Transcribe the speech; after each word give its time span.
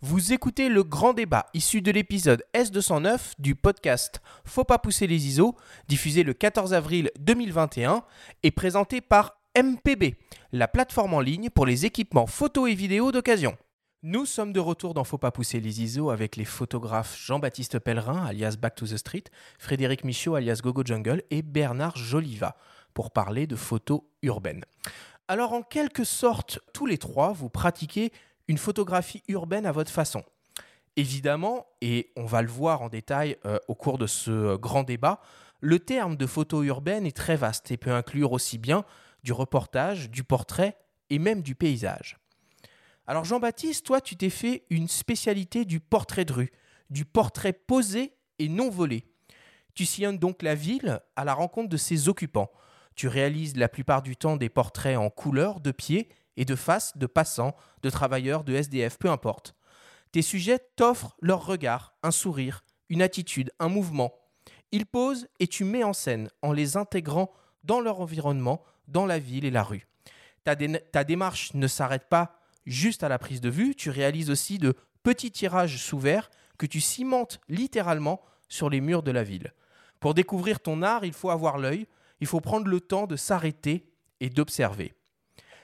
Vous 0.00 0.32
écoutez 0.32 0.68
le 0.68 0.84
grand 0.84 1.12
débat 1.12 1.46
issu 1.54 1.82
de 1.82 1.90
l'épisode 1.90 2.44
S209 2.54 3.32
du 3.40 3.56
podcast 3.56 4.20
Faut 4.44 4.62
pas 4.62 4.78
pousser 4.78 5.08
les 5.08 5.26
ISO, 5.26 5.56
diffusé 5.88 6.22
le 6.22 6.34
14 6.34 6.72
avril 6.72 7.10
2021 7.18 8.04
et 8.44 8.52
présenté 8.52 9.00
par 9.00 9.40
MPB, 9.60 10.14
la 10.52 10.68
plateforme 10.68 11.14
en 11.14 11.20
ligne 11.20 11.50
pour 11.50 11.66
les 11.66 11.84
équipements 11.84 12.28
photo 12.28 12.68
et 12.68 12.76
vidéo 12.76 13.10
d'occasion. 13.10 13.56
Nous 14.04 14.24
sommes 14.24 14.52
de 14.52 14.60
retour 14.60 14.94
dans 14.94 15.02
Faut 15.02 15.18
pas 15.18 15.32
pousser 15.32 15.58
les 15.58 15.82
ISO 15.82 16.10
avec 16.10 16.36
les 16.36 16.44
photographes 16.44 17.18
Jean-Baptiste 17.18 17.80
Pellerin, 17.80 18.24
alias 18.24 18.54
Back 18.56 18.76
to 18.76 18.86
the 18.86 18.98
Street, 18.98 19.24
Frédéric 19.58 20.04
Michaud, 20.04 20.36
alias 20.36 20.60
Gogo 20.62 20.84
Jungle, 20.84 21.24
et 21.32 21.42
Bernard 21.42 21.96
Joliva, 21.96 22.54
pour 22.94 23.10
parler 23.10 23.48
de 23.48 23.56
photos 23.56 24.02
urbaines. 24.22 24.64
Alors 25.26 25.52
en 25.52 25.62
quelque 25.62 26.04
sorte, 26.04 26.60
tous 26.72 26.86
les 26.86 26.98
trois, 26.98 27.32
vous 27.32 27.50
pratiquez 27.50 28.12
une 28.48 28.58
photographie 28.58 29.22
urbaine 29.28 29.66
à 29.66 29.72
votre 29.72 29.92
façon. 29.92 30.24
Évidemment, 30.96 31.66
et 31.80 32.10
on 32.16 32.24
va 32.24 32.42
le 32.42 32.48
voir 32.48 32.82
en 32.82 32.88
détail 32.88 33.36
euh, 33.44 33.58
au 33.68 33.74
cours 33.74 33.98
de 33.98 34.06
ce 34.06 34.30
euh, 34.30 34.58
grand 34.58 34.82
débat, 34.82 35.20
le 35.60 35.78
terme 35.78 36.16
de 36.16 36.26
photo 36.26 36.62
urbaine 36.62 37.06
est 37.06 37.16
très 37.16 37.36
vaste 37.36 37.70
et 37.70 37.76
peut 37.76 37.92
inclure 37.92 38.32
aussi 38.32 38.58
bien 38.58 38.84
du 39.22 39.32
reportage, 39.32 40.10
du 40.10 40.24
portrait 40.24 40.76
et 41.10 41.18
même 41.18 41.42
du 41.42 41.54
paysage. 41.54 42.18
Alors 43.06 43.24
Jean-Baptiste, 43.24 43.86
toi 43.86 44.00
tu 44.00 44.16
t'es 44.16 44.30
fait 44.30 44.64
une 44.70 44.88
spécialité 44.88 45.64
du 45.64 45.80
portrait 45.80 46.24
de 46.24 46.32
rue, 46.32 46.52
du 46.90 47.04
portrait 47.04 47.52
posé 47.52 48.14
et 48.38 48.48
non 48.48 48.70
volé. 48.70 49.04
Tu 49.74 49.84
sillonnes 49.86 50.18
donc 50.18 50.42
la 50.42 50.54
ville 50.54 51.00
à 51.16 51.24
la 51.24 51.34
rencontre 51.34 51.68
de 51.68 51.76
ses 51.76 52.08
occupants. 52.08 52.50
Tu 52.96 53.06
réalises 53.06 53.56
la 53.56 53.68
plupart 53.68 54.02
du 54.02 54.16
temps 54.16 54.36
des 54.36 54.48
portraits 54.48 54.98
en 54.98 55.10
couleur, 55.10 55.60
de 55.60 55.70
pied 55.70 56.08
et 56.38 56.44
de 56.44 56.54
face, 56.54 56.96
de 56.96 57.06
passants, 57.06 57.54
de 57.82 57.90
travailleurs, 57.90 58.44
de 58.44 58.54
SDF, 58.54 58.96
peu 58.96 59.10
importe. 59.10 59.54
Tes 60.12 60.22
sujets 60.22 60.60
t'offrent 60.76 61.16
leur 61.20 61.44
regard, 61.44 61.94
un 62.02 62.12
sourire, 62.12 62.64
une 62.88 63.02
attitude, 63.02 63.50
un 63.58 63.68
mouvement. 63.68 64.14
Ils 64.70 64.86
posent 64.86 65.26
et 65.40 65.48
tu 65.48 65.64
mets 65.64 65.84
en 65.84 65.92
scène 65.92 66.30
en 66.40 66.52
les 66.52 66.76
intégrant 66.76 67.30
dans 67.64 67.80
leur 67.80 68.00
environnement, 68.00 68.62
dans 68.86 69.04
la 69.04 69.18
ville 69.18 69.44
et 69.44 69.50
la 69.50 69.64
rue. 69.64 69.86
Ta, 70.44 71.04
démarche 71.04 71.52
ne 71.52 71.66
s'arrête 71.66 72.08
pas 72.08 72.40
juste 72.64 73.02
à 73.02 73.08
la 73.08 73.18
prise 73.18 73.40
de 73.40 73.50
vue, 73.50 73.74
tu 73.74 73.90
réalises 73.90 74.30
aussi 74.30 74.58
de 74.58 74.74
petits 75.02 75.32
tirages 75.32 75.76
sous 75.76 75.98
verre 75.98 76.30
que 76.56 76.66
tu 76.66 76.80
cimentes 76.80 77.40
littéralement 77.48 78.22
sur 78.48 78.70
les 78.70 78.80
murs 78.80 79.02
de 79.02 79.10
la 79.10 79.24
ville. 79.24 79.52
Pour 80.00 80.14
découvrir 80.14 80.60
ton 80.60 80.82
art, 80.82 81.04
il 81.04 81.12
faut 81.12 81.30
avoir 81.30 81.58
l'œil, 81.58 81.86
il 82.20 82.26
faut 82.26 82.40
prendre 82.40 82.68
le 82.68 82.80
temps 82.80 83.06
de 83.06 83.16
s'arrêter 83.16 83.92
et 84.20 84.30
d'observer. 84.30 84.94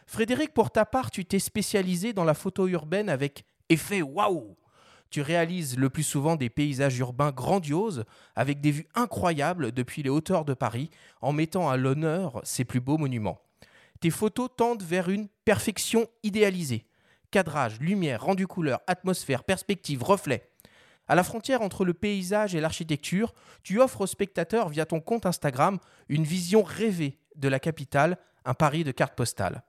Frédéric, 0.07 0.53
pour 0.53 0.71
ta 0.71 0.85
part, 0.85 1.11
tu 1.11 1.25
t'es 1.25 1.39
spécialisé 1.39 2.13
dans 2.13 2.25
la 2.25 2.35
photo 2.35 2.67
urbaine 2.69 3.09
avec 3.09 3.45
effet 3.69 4.03
waouh 4.03 4.57
tu 5.15 5.21
réalises 5.21 5.79
le 5.79 5.91
plus 5.91 6.03
souvent 6.03 6.35
des 6.35 6.51
paysages 6.51 6.99
urbains 6.99 7.31
grandioses, 7.31 8.05
avec 8.35 8.61
des 8.61 8.73
vues 8.73 8.89
incroyables 8.97 9.71
depuis 9.71 10.03
les 10.03 10.11
hauteurs 10.11 10.45
de 10.45 10.55
Paris, 10.55 10.91
en 11.21 11.33
mettant 11.33 11.71
à 11.71 11.77
l'honneur 11.77 12.41
ses 12.43 12.65
plus 12.65 12.81
beaux 12.81 12.99
monuments. 12.99 13.41
Tes 14.01 14.11
photos 14.11 14.51
tendent 14.57 14.83
vers 14.83 15.09
une 15.09 15.29
perfection 15.45 16.09
idéalisée. 16.25 16.89
Cadrage, 17.31 17.79
lumière, 17.79 18.25
rendu 18.25 18.49
couleur, 18.49 18.81
atmosphère, 18.89 19.45
perspective, 19.45 20.03
reflet. 20.03 20.51
À 21.07 21.15
la 21.15 21.23
frontière 21.23 21.63
entre 21.63 21.85
le 21.85 21.95
paysage 21.95 22.57
et 22.57 22.61
l'architecture, 22.61 23.35
tu 23.63 23.81
offres 23.81 24.01
aux 24.01 24.09
spectateurs 24.09 24.69
via 24.69 24.85
ton 24.85 25.01
compte 25.01 25.27
Instagram 25.27 25.79
une 26.09 26.25
vision 26.25 26.65
rêvée 26.65 27.21
de 27.37 27.47
la 27.47 27.61
capitale, 27.61 28.19
un 28.45 28.55
pari 28.55 28.83
de 28.83 28.91
carte 28.91 29.15
postale. 29.15 29.63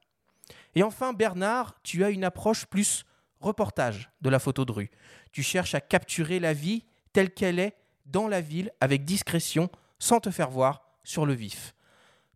Et 0.75 0.83
enfin, 0.83 1.13
Bernard, 1.13 1.75
tu 1.83 2.03
as 2.03 2.09
une 2.09 2.23
approche 2.23 2.65
plus 2.65 3.05
reportage 3.39 4.09
de 4.21 4.29
la 4.29 4.39
photo 4.39 4.65
de 4.65 4.71
rue. 4.71 4.91
Tu 5.31 5.43
cherches 5.43 5.75
à 5.75 5.81
capturer 5.81 6.39
la 6.39 6.53
vie 6.53 6.85
telle 7.13 7.33
qu'elle 7.33 7.59
est 7.59 7.75
dans 8.05 8.27
la 8.27 8.41
ville 8.41 8.71
avec 8.81 9.05
discrétion 9.05 9.69
sans 9.99 10.19
te 10.19 10.29
faire 10.29 10.49
voir 10.49 10.81
sur 11.03 11.25
le 11.25 11.33
vif. 11.33 11.73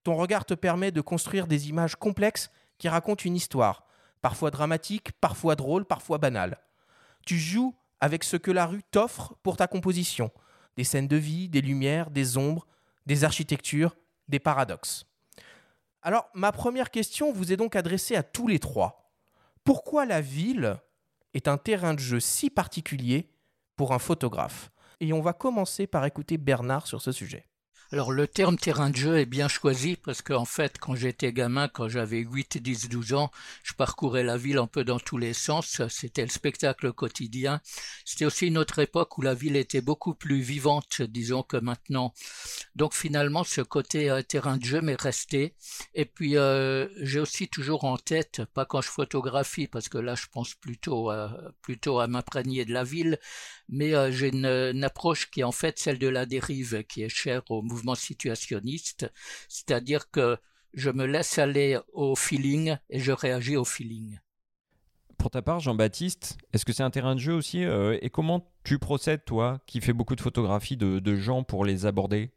Ton 0.04 0.16
regard 0.16 0.46
te 0.46 0.54
permet 0.54 0.92
de 0.92 1.02
construire 1.02 1.48
des 1.48 1.70
images 1.70 1.96
complexes 1.96 2.50
qui 2.78 2.88
racontent 2.88 3.24
une 3.26 3.36
histoire, 3.36 3.86
parfois 4.22 4.52
dramatique, 4.52 5.12
parfois 5.20 5.56
drôle, 5.56 5.86
parfois 5.86 6.18
banale. 6.18 6.58
Tu 7.26 7.38
joues 7.38 7.76
avec 8.00 8.24
ce 8.24 8.38
que 8.38 8.52
la 8.52 8.66
rue 8.66 8.84
t'offre 8.84 9.36
pour 9.44 9.58
ta 9.58 9.68
composition, 9.68 10.32
des 10.78 10.86
scènes 10.86 11.10
de 11.10 11.18
vie, 11.18 11.50
des 11.50 11.62
lumières, 11.62 12.10
des 12.10 12.38
ombres, 12.38 12.66
des 13.06 13.26
architectures, 13.26 13.98
des 14.30 14.40
paradoxes. 14.40 15.06
Alors, 16.02 16.30
ma 16.34 16.52
première 16.52 16.92
question 16.92 17.32
vous 17.32 17.52
est 17.52 17.58
donc 17.58 17.76
adressée 17.76 18.16
à 18.16 18.24
tous 18.24 18.48
les 18.48 18.60
trois. 18.60 19.12
Pourquoi 19.64 20.06
la 20.06 20.22
ville 20.22 20.78
est 21.34 21.48
un 21.48 21.58
terrain 21.58 21.94
de 21.94 22.00
jeu 22.00 22.20
si 22.20 22.50
particulier 22.50 23.30
pour 23.76 23.94
un 23.94 24.00
photographe? 24.00 24.72
Et 25.02 25.14
on 25.14 25.22
va 25.22 25.34
commencer 25.34 25.88
par 25.88 26.06
écouter 26.06 26.38
Bernard 26.38 26.88
sur 26.88 27.02
ce 27.02 27.12
sujet. 27.12 27.48
Alors 27.92 28.12
le 28.12 28.28
terme 28.28 28.56
terrain 28.56 28.92
de 28.92 28.96
jeu 28.96 29.18
est 29.18 29.26
bien 29.26 29.48
choisi 29.48 29.96
parce 29.96 30.22
qu'en 30.22 30.46
fait 30.46 30.78
quand 30.78 30.94
j'étais 30.94 31.34
gamin, 31.34 31.68
quand 31.68 31.88
j'avais 31.88 32.20
8, 32.20 32.60
10, 32.60 32.88
12 32.88 33.14
ans, 33.14 33.32
je 33.64 33.74
parcourais 33.74 34.22
la 34.22 34.38
ville 34.38 34.60
un 34.60 34.68
peu 34.68 34.84
dans 34.84 35.00
tous 35.00 35.18
les 35.18 35.34
sens, 35.34 35.82
c'était 35.88 36.22
le 36.22 36.30
spectacle 36.30 36.94
quotidien. 36.94 37.62
C'était 38.06 38.26
aussi 38.26 38.46
une 38.46 38.60
autre 38.60 38.78
époque 38.78 39.18
où 39.18 39.24
la 39.24 39.34
ville 39.34 39.56
était 39.56 39.82
beaucoup 39.82 40.14
plus 40.14 40.40
vivante, 40.40 41.02
disons 41.02 41.42
que 41.42 41.58
maintenant. 41.58 42.14
Donc 42.76 42.94
finalement 42.94 43.44
ce 43.44 43.62
côté 43.62 44.12
euh, 44.12 44.22
terrain 44.22 44.58
de 44.58 44.66
jeu 44.66 44.82
m'est 44.82 45.02
resté. 45.02 45.56
Et 45.96 46.06
puis 46.06 46.38
euh, 46.38 46.88
j'ai 47.02 47.20
aussi 47.20 47.48
toujours 47.48 47.86
en 47.86 47.98
tête, 47.98 48.44
pas 48.54 48.66
quand 48.66 48.82
je 48.82 48.90
photographie 48.90 49.66
parce 49.66 49.90
que 49.90 49.98
là 49.98 50.14
je 50.14 50.28
pense 50.32 50.54
plutôt, 50.54 51.12
plutôt 51.64 52.00
à 52.00 52.06
m'imprégner 52.06 52.66
de 52.66 52.72
la 52.72 52.84
ville, 52.84 53.18
mais 53.70 53.94
euh, 53.94 54.12
j'ai 54.12 54.30
une, 54.30 54.84
approche 54.84 55.30
qui 55.30 55.42
est 55.42 55.44
en 55.44 55.52
fait 55.52 55.78
celle 55.78 56.00
de 56.00 56.08
la 56.08 56.26
dérive, 56.26 56.84
qui 56.84 57.04
est 57.04 57.10
chère 57.10 57.44
au 57.50 57.62
mouvement 57.62 57.79
situationniste, 57.96 59.12
c'est-à-dire 59.48 60.10
que 60.12 60.38
je 60.74 60.90
me 60.90 61.06
laisse 61.06 61.38
aller 61.38 61.78
au 61.94 62.16
feeling 62.16 62.78
et 62.90 63.00
je 63.00 63.12
réagis 63.12 63.58
au 63.58 63.66
feeling. 63.66 64.20
Pour 65.18 65.32
ta 65.32 65.42
part, 65.42 65.60
Jean-Baptiste, 65.60 66.38
est-ce 66.54 66.64
que 66.64 66.72
c'est 66.72 66.84
un 66.84 66.92
terrain 66.92 67.16
de 67.16 67.20
jeu 67.20 67.34
aussi 67.34 67.66
euh, 67.66 67.98
Et 68.02 68.10
comment 68.10 68.50
tu 68.64 68.80
procèdes, 68.80 69.26
toi, 69.26 69.60
qui 69.66 69.82
fais 69.82 69.92
beaucoup 69.92 70.16
de 70.16 70.22
photographies 70.22 70.78
de, 70.78 71.16
gens 71.16 71.44
pour 71.44 71.66
les 71.66 71.86
aborder? 71.86 72.32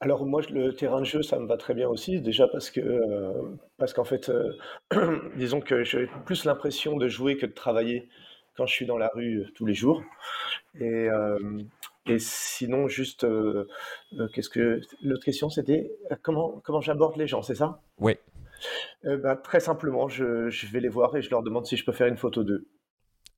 Alors 0.00 0.26
moi, 0.26 0.42
le 0.50 0.74
terrain 0.74 1.00
de 1.00 1.06
jeu, 1.06 1.22
ça 1.22 1.38
me 1.38 1.46
va 1.46 1.56
très 1.56 1.72
bien 1.72 1.88
aussi, 1.88 2.20
déjà 2.20 2.46
parce 2.48 2.70
que 2.70 2.80
euh, 2.80 3.32
parce 3.78 3.94
qu'en 3.94 4.04
fait, 4.04 4.30
disons 5.36 5.60
que 5.60 5.84
j'ai 5.84 6.08
plus 6.26 6.44
l'impression 6.44 6.98
de 6.98 7.08
jouer 7.08 7.38
que 7.38 7.46
de 7.46 7.52
travailler 7.52 8.08
quand 8.56 8.66
je 8.66 8.72
suis 8.72 8.86
dans 8.86 8.98
la 8.98 9.10
rue 9.14 9.40
euh, 9.40 9.50
tous 9.54 9.66
les 9.66 9.74
jours. 9.74 10.02
Et, 10.80 11.08
euh, 11.08 11.38
et 12.06 12.18
sinon, 12.18 12.86
juste, 12.86 13.24
euh, 13.24 13.66
qu'est-ce 14.34 14.50
que 14.50 14.80
l'autre 15.02 15.24
question, 15.24 15.48
c'était 15.48 15.90
comment 16.22 16.60
comment 16.62 16.80
j'aborde 16.80 17.16
les 17.16 17.26
gens, 17.26 17.42
c'est 17.42 17.54
ça? 17.54 17.80
Oui. 17.98 18.16
Bah, 19.02 19.36
très 19.36 19.60
simplement, 19.60 20.08
je, 20.08 20.48
je, 20.48 20.66
vais 20.66 20.80
les 20.80 20.88
voir 20.88 21.14
et 21.16 21.22
je 21.22 21.30
leur 21.30 21.42
demande 21.42 21.66
si 21.66 21.76
je 21.76 21.84
peux 21.84 21.92
faire 21.92 22.06
une 22.06 22.16
photo 22.16 22.44
d'eux. 22.44 22.66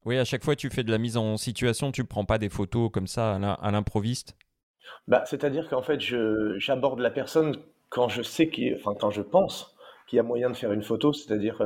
Oui, 0.04 0.18
à 0.18 0.24
chaque 0.24 0.44
fois, 0.44 0.54
tu 0.54 0.70
fais 0.70 0.84
de 0.84 0.90
la 0.90 0.98
mise 0.98 1.16
en 1.16 1.36
situation, 1.36 1.90
tu 1.90 2.04
prends 2.04 2.24
pas 2.24 2.38
des 2.38 2.48
photos 2.48 2.90
comme 2.92 3.08
ça 3.08 3.34
à 3.34 3.70
l'improviste? 3.70 4.36
Bah, 5.08 5.24
c'est-à-dire 5.26 5.68
qu'en 5.68 5.82
fait, 5.82 6.00
j'aborde 6.58 7.00
la 7.00 7.10
personne 7.10 7.56
quand 7.88 8.08
je 8.08 8.22
sais 8.22 8.48
qu'il, 8.48 8.74
enfin 8.74 8.94
quand 8.98 9.10
je 9.10 9.22
pense 9.22 9.76
qu'il 10.08 10.16
y 10.16 10.20
a 10.20 10.22
moyen 10.22 10.50
de 10.50 10.56
faire 10.56 10.72
une 10.72 10.82
photo, 10.82 11.12
c'est-à-dire 11.12 11.60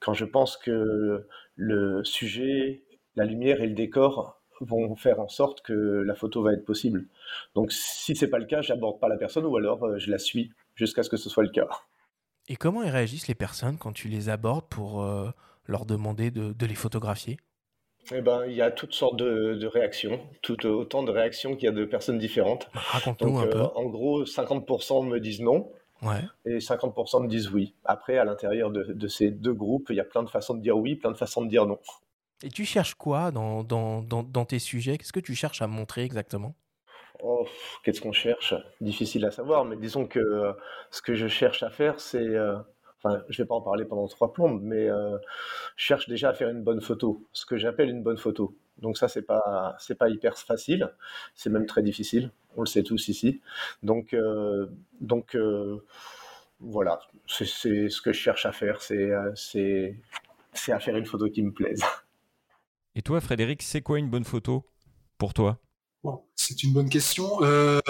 quand 0.00 0.12
je 0.12 0.26
pense 0.26 0.58
que 0.58 1.26
le 1.56 2.04
sujet, 2.04 2.82
la 3.16 3.24
lumière 3.24 3.62
et 3.62 3.66
le 3.66 3.74
décor 3.74 4.41
vont 4.64 4.94
faire 4.96 5.20
en 5.20 5.28
sorte 5.28 5.62
que 5.62 5.72
la 5.72 6.14
photo 6.14 6.42
va 6.42 6.52
être 6.52 6.64
possible. 6.64 7.06
Donc 7.54 7.72
si 7.72 8.16
c'est 8.16 8.28
pas 8.28 8.38
le 8.38 8.46
cas, 8.46 8.62
j'aborde 8.62 9.00
pas 9.00 9.08
la 9.08 9.16
personne 9.16 9.44
ou 9.44 9.56
alors 9.56 9.84
euh, 9.84 9.98
je 9.98 10.10
la 10.10 10.18
suis 10.18 10.52
jusqu'à 10.74 11.02
ce 11.02 11.10
que 11.10 11.16
ce 11.16 11.28
soit 11.28 11.42
le 11.42 11.50
cas. 11.50 11.68
Et 12.48 12.56
comment 12.56 12.80
réagissent 12.80 13.28
les 13.28 13.34
personnes 13.34 13.78
quand 13.78 13.92
tu 13.92 14.08
les 14.08 14.28
abordes 14.28 14.66
pour 14.68 15.02
euh, 15.02 15.30
leur 15.66 15.86
demander 15.86 16.30
de, 16.30 16.66
les 16.66 16.74
photographier? 16.74 17.38
Eh 18.10 18.20
ben, 18.20 18.44
il 18.46 18.54
y 18.54 18.62
a 18.62 18.72
toutes 18.72 18.94
sortes 18.94 19.16
de, 19.16 19.64
réactions, 19.66 20.20
tout 20.42 20.66
autant 20.66 21.04
de 21.04 21.12
réactions 21.12 21.54
qu'il 21.54 21.66
y 21.66 21.68
a 21.68 21.72
de 21.72 21.84
personnes 21.84 22.18
différentes. 22.18 22.68
Bah, 22.74 22.80
raconte-nous 22.84 23.38
un 23.38 23.46
peu. 23.46 23.60
Euh, 23.60 23.68
en 23.76 23.84
gros, 23.84 24.24
50% 24.24 25.06
me 25.06 25.20
disent 25.20 25.40
non, 25.40 25.70
et 26.44 26.58
50% 26.58 27.22
me 27.22 27.28
disent 27.28 27.50
oui. 27.50 27.74
Après, 27.84 28.18
à 28.18 28.24
l'intérieur 28.24 28.70
de, 28.70 29.06
ces 29.06 29.30
deux 29.30 29.54
groupes, 29.54 29.88
il 29.90 29.96
y 29.96 30.00
a 30.00 30.04
plein 30.04 30.22
de 30.22 30.30
façons 30.30 30.54
de 30.54 30.60
dire 30.60 30.76
oui, 30.76 30.96
plein 30.96 31.12
de 31.12 31.16
façons 31.16 31.42
de 31.42 31.48
dire 31.48 31.66
non. 31.66 31.78
Et 32.42 32.48
tu 32.48 32.64
cherches 32.64 32.94
quoi 32.94 33.30
dans, 33.30 33.62
dans, 33.62 34.02
dans, 34.02 34.44
tes 34.44 34.58
sujets? 34.58 34.98
Qu'est-ce 34.98 35.12
que 35.12 35.20
tu 35.20 35.34
cherches 35.34 35.62
à 35.62 35.66
montrer 35.68 36.02
exactement? 36.02 36.54
Oh, 37.22 37.46
Qu'est-ce 37.84 38.00
qu'on 38.00 38.12
cherche? 38.12 38.54
Difficile 38.80 39.24
à 39.24 39.30
savoir, 39.30 39.64
mais 39.64 39.76
disons 39.76 40.06
que 40.06 40.18
euh, 40.18 40.52
ce 40.90 41.02
que 41.02 41.14
je 41.14 41.28
cherche 41.28 41.62
à 41.62 41.70
faire, 41.70 42.00
c'est... 42.00 42.18
Euh, 42.18 42.56
enfin, 42.98 43.22
je 43.28 43.40
ne 43.40 43.44
vais 43.44 43.48
pas 43.48 43.54
en 43.54 43.60
parler 43.60 43.84
pendant 43.84 44.08
trois 44.08 44.32
plombes, 44.32 44.60
mais 44.60 44.88
euh, 44.88 45.16
je 45.76 45.84
cherche 45.84 46.08
déjà 46.08 46.30
à 46.30 46.34
faire 46.34 46.48
une 46.48 46.64
bonne 46.64 46.80
photo, 46.80 47.24
ce 47.32 47.46
que 47.46 47.56
j'appelle 47.56 47.90
une 47.90 48.02
bonne 48.02 48.18
photo. 48.18 48.56
Donc 48.78 48.98
ça, 48.98 49.06
c'est 49.06 49.22
pas 49.22 49.76
pas 49.98 50.08
hyper 50.08 50.36
facile, 50.36 50.90
c'est 51.34 51.50
même 51.50 51.66
très 51.66 51.82
difficile. 51.82 52.32
On 52.56 52.62
le 52.62 52.66
sait 52.66 52.82
tous 52.82 53.06
ici. 53.08 53.40
Donc 53.82 54.16
donc 55.00 55.36
voilà, 56.58 57.00
c'est 57.28 57.44
ce 57.44 58.00
que 58.00 58.12
je 58.12 58.18
cherche 58.18 58.46
à 58.46 58.52
faire, 58.52 58.82
c'est 58.82 59.12
c'est 60.54 60.72
à 60.72 60.80
faire 60.80 60.96
une 60.96 61.06
photo 61.06 61.28
qui 61.28 61.42
me 61.42 61.52
plaise. 61.52 61.84
Et 62.94 63.02
toi, 63.02 63.20
Frédéric, 63.20 63.62
c'est 63.62 63.80
quoi 63.80 63.98
une 63.98 64.10
bonne 64.10 64.24
photo 64.24 64.66
pour 65.18 65.32
toi? 65.34 65.58
C'est 66.34 66.62
une 66.62 66.72
bonne 66.72 66.90
question. 66.90 67.42
Euh, 67.42 67.80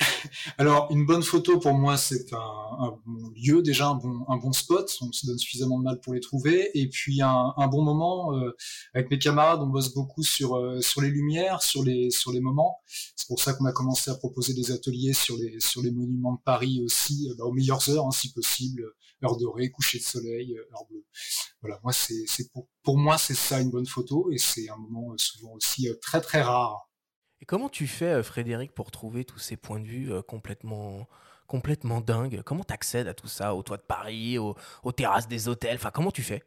alors, 0.58 0.88
une 0.90 1.04
bonne 1.04 1.22
photo 1.22 1.58
pour 1.58 1.74
moi, 1.74 1.96
c'est 1.96 2.32
un, 2.32 2.96
bon 3.04 3.30
lieu, 3.36 3.60
déjà 3.60 3.88
un 3.88 3.96
bon, 3.96 4.24
un 4.28 4.36
bon 4.36 4.52
spot. 4.52 4.96
On 5.02 5.12
se 5.12 5.26
donne 5.26 5.38
suffisamment 5.38 5.78
de 5.78 5.84
mal 5.84 6.00
pour 6.00 6.14
les 6.14 6.20
trouver. 6.20 6.70
Et 6.74 6.88
puis 6.88 7.20
un, 7.20 7.52
bon 7.70 7.82
moment. 7.82 8.34
Euh, 8.34 8.56
avec 8.94 9.10
mes 9.10 9.18
camarades, 9.18 9.60
on 9.60 9.66
bosse 9.66 9.92
beaucoup 9.92 10.22
sur 10.22 10.56
euh, 10.56 10.80
sur 10.80 11.02
les 11.02 11.10
lumières, 11.10 11.62
sur 11.62 11.82
les 11.82 12.10
sur 12.10 12.32
les 12.32 12.40
moments. 12.40 12.78
C'est 13.16 13.26
pour 13.26 13.40
ça 13.40 13.52
qu'on 13.52 13.66
a 13.66 13.72
commencé 13.72 14.10
à 14.10 14.14
proposer 14.14 14.54
des 14.54 14.70
ateliers 14.70 15.12
sur 15.12 15.36
les 15.36 15.60
sur 15.60 15.82
les 15.82 15.90
monuments 15.90 16.34
de 16.34 16.42
Paris 16.44 16.80
aussi, 16.82 17.28
bah, 17.36 17.44
aux 17.44 17.52
meilleures 17.52 17.88
heures, 17.90 18.06
hein, 18.06 18.12
si 18.12 18.32
possible, 18.32 18.84
heure 19.24 19.36
dorée, 19.36 19.70
coucher 19.70 19.98
de 19.98 20.04
soleil, 20.04 20.56
heure 20.56 20.86
bleue. 20.88 21.04
Voilà, 21.60 21.80
moi 21.82 21.92
c'est 21.92 22.24
pour 22.82 22.98
moi 22.98 23.18
c'est 23.18 23.34
ça 23.34 23.60
une 23.60 23.70
bonne 23.70 23.86
photo 23.86 24.30
et 24.30 24.38
c'est 24.38 24.68
un 24.68 24.76
moment 24.76 25.14
souvent 25.16 25.52
aussi 25.54 25.88
très 26.00 26.20
très 26.20 26.42
rare. 26.42 26.88
Comment 27.46 27.68
tu 27.68 27.86
fais, 27.86 28.06
euh, 28.06 28.22
Frédéric, 28.22 28.72
pour 28.72 28.90
trouver 28.90 29.24
tous 29.24 29.38
ces 29.38 29.56
points 29.56 29.80
de 29.80 29.86
vue 29.86 30.12
euh, 30.12 30.22
complètement, 30.22 31.06
complètement 31.46 32.00
dingues? 32.00 32.42
Comment 32.42 32.64
tu 32.64 32.72
accèdes 32.72 33.06
à 33.06 33.14
tout 33.14 33.28
ça, 33.28 33.54
au 33.54 33.62
toit 33.62 33.76
de 33.76 33.82
Paris, 33.82 34.38
aux 34.38 34.92
terrasses 34.96 35.28
des 35.28 35.48
hôtels? 35.48 35.76
Enfin, 35.76 35.90
comment 35.92 36.10
tu 36.10 36.22
fais? 36.22 36.42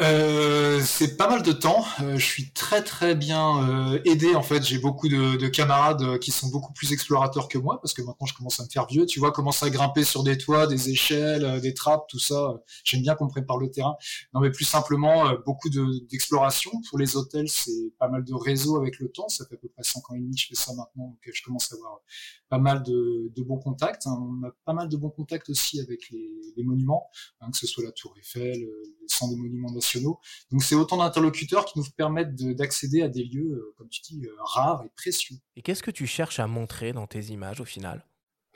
Euh, 0.00 0.80
c'est 0.84 1.16
pas 1.16 1.28
mal 1.28 1.42
de 1.42 1.50
temps. 1.50 1.84
Euh, 2.02 2.18
je 2.18 2.24
suis 2.24 2.52
très 2.52 2.82
très 2.82 3.16
bien 3.16 3.68
euh, 3.68 4.00
aidé 4.04 4.36
en 4.36 4.42
fait. 4.42 4.62
J'ai 4.62 4.78
beaucoup 4.78 5.08
de, 5.08 5.36
de, 5.36 5.48
camarades 5.48 6.02
euh, 6.02 6.18
qui 6.18 6.30
sont 6.30 6.48
beaucoup 6.48 6.72
plus 6.72 6.92
explorateurs 6.92 7.48
que 7.48 7.58
moi 7.58 7.80
parce 7.80 7.94
que 7.94 8.02
maintenant 8.02 8.26
je 8.26 8.34
commence 8.34 8.60
à 8.60 8.64
me 8.64 8.68
faire 8.68 8.86
vieux. 8.86 9.06
Tu 9.06 9.18
vois, 9.18 9.32
commencer 9.32 9.66
à 9.66 9.70
grimper 9.70 10.04
sur 10.04 10.22
des 10.22 10.38
toits, 10.38 10.68
des 10.68 10.90
échelles, 10.90 11.60
des 11.60 11.74
trappes, 11.74 12.06
tout 12.08 12.20
ça. 12.20 12.54
J'aime 12.84 13.02
bien 13.02 13.16
qu'on 13.16 13.26
prépare 13.26 13.58
le 13.58 13.70
terrain. 13.70 13.96
Non, 14.34 14.40
mais 14.40 14.50
plus 14.50 14.64
simplement 14.64 15.32
beaucoup 15.44 15.68
d'exploration. 16.08 16.70
Pour 16.88 16.98
les 16.98 17.16
hôtels, 17.16 17.48
c'est 17.48 17.92
pas 17.98 18.08
mal 18.08 18.24
de 18.24 18.34
réseaux 18.34 18.76
avec 18.76 19.00
le 19.00 19.08
temps. 19.10 19.28
Ça 19.28 19.46
fait 19.46 19.56
à 19.56 19.58
peu 19.58 19.68
près 19.68 19.82
5 19.82 20.10
ans 20.10 20.14
et 20.14 20.20
demi 20.20 20.36
que 20.36 20.42
je 20.42 20.46
fais 20.48 20.54
ça 20.54 20.72
maintenant, 20.74 21.08
donc 21.08 21.18
je 21.32 21.42
commence 21.42 21.72
à 21.72 21.76
avoir 21.76 22.00
pas 22.48 22.58
mal 22.58 22.82
de, 22.82 23.32
de 23.34 23.42
bons 23.42 23.58
contacts. 23.58 24.06
Hein. 24.06 24.16
On 24.20 24.46
a 24.46 24.50
pas 24.64 24.72
mal 24.72 24.88
de 24.88 24.96
bons 24.96 25.10
contacts 25.10 25.50
aussi 25.50 25.80
avec 25.80 26.08
les, 26.10 26.30
les 26.56 26.62
monuments, 26.62 27.08
hein, 27.40 27.50
que 27.50 27.58
ce 27.58 27.66
soit 27.66 27.84
la 27.84 27.92
Tour 27.92 28.14
Eiffel, 28.18 28.58
les 28.58 29.08
centres 29.08 29.34
des 29.34 29.40
monuments 29.40 29.72
donc 29.96 30.62
c'est 30.62 30.74
autant 30.74 30.98
d'interlocuteurs 30.98 31.64
qui 31.64 31.78
nous 31.78 31.84
permettent 31.96 32.34
d'accéder 32.34 33.02
à 33.02 33.08
des 33.08 33.24
lieux, 33.24 33.52
euh, 33.52 33.74
comme 33.76 33.88
tu 33.88 34.00
dis, 34.02 34.24
euh, 34.24 34.30
rares 34.38 34.82
et 34.84 34.90
précieux. 34.96 35.36
Et 35.56 35.62
qu'est-ce 35.62 35.82
que 35.82 35.90
tu 35.90 36.06
cherches 36.06 36.40
à 36.40 36.46
montrer 36.46 36.92
dans 36.92 37.06
tes 37.06 37.26
images 37.26 37.60
au 37.60 37.64
final? 37.64 38.04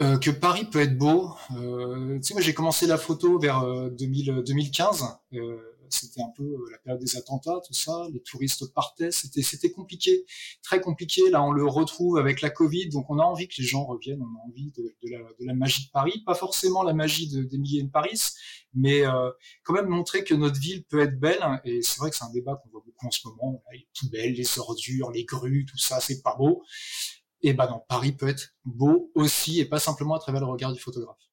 Euh, 0.00 0.18
que 0.18 0.30
Paris 0.30 0.64
peut 0.64 0.80
être 0.80 0.96
beau. 0.96 1.34
tu 1.48 2.22
sais, 2.22 2.34
moi 2.34 2.42
j'ai 2.42 2.54
commencé 2.54 2.86
la 2.86 2.98
photo 2.98 3.38
vers 3.38 3.62
2015 3.90 5.04
c'était 5.94 6.22
un 6.22 6.30
peu 6.36 6.44
euh, 6.44 6.68
la 6.70 6.78
période 6.78 7.00
des 7.00 7.16
attentats, 7.16 7.60
tout 7.66 7.72
ça. 7.72 8.06
Les 8.12 8.20
touristes 8.20 8.72
partaient, 8.72 9.10
c'était 9.10 9.70
compliqué, 9.70 10.24
très 10.62 10.80
compliqué. 10.80 11.30
Là, 11.30 11.42
on 11.42 11.52
le 11.52 11.66
retrouve 11.66 12.18
avec 12.18 12.40
la 12.40 12.50
Covid, 12.50 12.88
donc 12.88 13.10
on 13.10 13.18
a 13.18 13.22
envie 13.22 13.48
que 13.48 13.54
les 13.58 13.64
gens 13.64 13.84
reviennent. 13.84 14.22
On 14.22 14.40
a 14.40 14.48
envie 14.48 14.72
de, 14.72 14.94
la, 15.40 15.54
magie 15.54 15.86
de 15.86 15.90
Paris, 15.90 16.22
pas 16.24 16.34
forcément 16.34 16.82
la 16.82 16.94
magie 16.94 17.28
d'Emilie 17.28 17.84
de 17.84 17.90
Paris, 17.90 18.20
mais 18.74 19.06
euh, 19.06 19.30
quand 19.64 19.74
même 19.74 19.88
montrer 19.88 20.24
que 20.24 20.34
notre 20.34 20.60
ville 20.60 20.84
peut 20.84 21.00
être 21.00 21.18
belle. 21.18 21.40
Et 21.64 21.82
c'est 21.82 21.98
vrai 21.98 22.10
que 22.10 22.16
c'est 22.16 22.24
un 22.24 22.32
débat 22.32 22.56
qu'on 22.56 22.70
voit 22.70 22.82
beaucoup 22.84 23.06
en 23.06 23.10
ce 23.10 23.26
moment. 23.28 23.62
les 23.72 23.88
poubelles, 23.98 24.32
les 24.32 24.58
ordures, 24.58 25.10
les 25.10 25.24
grues, 25.24 25.66
tout 25.68 25.78
ça, 25.78 26.00
c'est 26.00 26.22
pas 26.22 26.36
beau. 26.36 26.62
Et 27.42 27.54
ben 27.54 27.66
non, 27.68 27.82
Paris 27.88 28.12
peut 28.12 28.28
être 28.28 28.54
beau 28.64 29.10
aussi, 29.14 29.60
et 29.60 29.64
pas 29.64 29.80
simplement 29.80 30.14
à 30.14 30.20
travers 30.20 30.40
le 30.40 30.46
regard 30.46 30.72
du 30.72 30.80
photographe. 30.80 31.31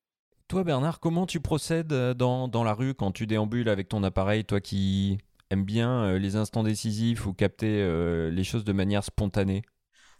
Toi, 0.49 0.63
Bernard, 0.63 0.99
comment 0.99 1.27
tu 1.27 1.39
procèdes 1.39 1.93
euh, 1.93 2.15
dans, 2.15 2.47
dans, 2.47 2.63
la 2.63 2.73
rue 2.73 2.95
quand 2.95 3.11
tu 3.11 3.27
déambules 3.27 3.69
avec 3.69 3.87
ton 3.87 4.01
appareil, 4.01 4.45
toi 4.45 4.59
qui 4.59 5.19
aimes 5.51 5.63
bien 5.63 6.05
euh, 6.05 6.17
les 6.17 6.37
instants 6.37 6.63
décisifs 6.63 7.27
ou 7.27 7.33
capter 7.33 7.83
euh, 7.83 8.31
les 8.31 8.43
choses 8.43 8.63
de 8.63 8.73
manière 8.73 9.03
spontanée? 9.03 9.61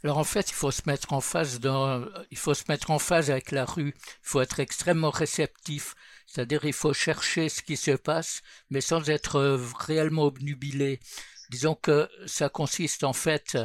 Alors 0.04 0.20
en 0.20 0.24
fait, 0.24 0.52
il 0.52 0.54
faut 0.54 0.70
se 0.70 0.84
mettre 0.86 1.14
en 1.14 1.20
phase 1.20 1.60
dans, 1.60 2.06
il 2.30 2.38
faut 2.38 2.54
se 2.54 2.66
mettre 2.70 2.92
en 2.92 3.00
phase 3.00 3.32
avec 3.32 3.50
la 3.50 3.66
rue. 3.66 3.96
Il 3.98 4.20
faut 4.22 4.40
être 4.40 4.60
extrêmement 4.60 5.10
réceptif. 5.10 5.96
C'est-à-dire, 6.28 6.64
il 6.64 6.74
faut 6.74 6.94
chercher 6.94 7.50
ce 7.50 7.64
qui 7.64 7.76
se 7.76 7.92
passe, 7.92 8.44
mais 8.70 8.82
sans 8.82 9.10
être 9.10 9.60
réellement 9.80 10.26
obnubilé. 10.26 11.00
Disons 11.50 11.74
que 11.74 12.08
ça 12.28 12.50
consiste 12.50 13.04
en 13.04 13.14
fait 13.14 13.58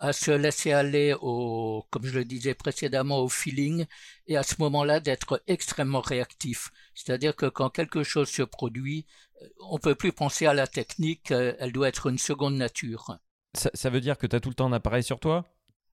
à 0.00 0.12
se 0.14 0.30
laisser 0.30 0.72
aller 0.72 1.14
au, 1.20 1.86
comme 1.90 2.06
je 2.06 2.18
le 2.18 2.24
disais 2.24 2.54
précédemment, 2.54 3.20
au 3.20 3.28
feeling 3.28 3.86
et 4.26 4.36
à 4.36 4.42
ce 4.42 4.54
moment-là 4.58 4.98
d'être 4.98 5.42
extrêmement 5.46 6.00
réactif. 6.00 6.70
C'est-à-dire 6.94 7.36
que 7.36 7.46
quand 7.46 7.68
quelque 7.70 8.02
chose 8.02 8.28
se 8.28 8.42
produit, 8.42 9.06
euh, 9.42 9.46
on 9.60 9.78
peut 9.78 9.94
plus 9.94 10.12
penser 10.12 10.46
à 10.46 10.54
la 10.54 10.66
technique, 10.66 11.30
euh, 11.30 11.54
elle 11.58 11.72
doit 11.72 11.88
être 11.88 12.06
une 12.06 12.18
seconde 12.18 12.56
nature. 12.56 13.18
Ça, 13.54 13.70
ça 13.74 13.90
veut 13.90 14.00
dire 14.00 14.16
que 14.16 14.26
tu 14.26 14.34
as 14.34 14.40
tout 14.40 14.48
le 14.48 14.54
temps 14.54 14.66
un 14.66 14.72
appareil 14.72 15.02
sur 15.02 15.20
toi? 15.20 15.44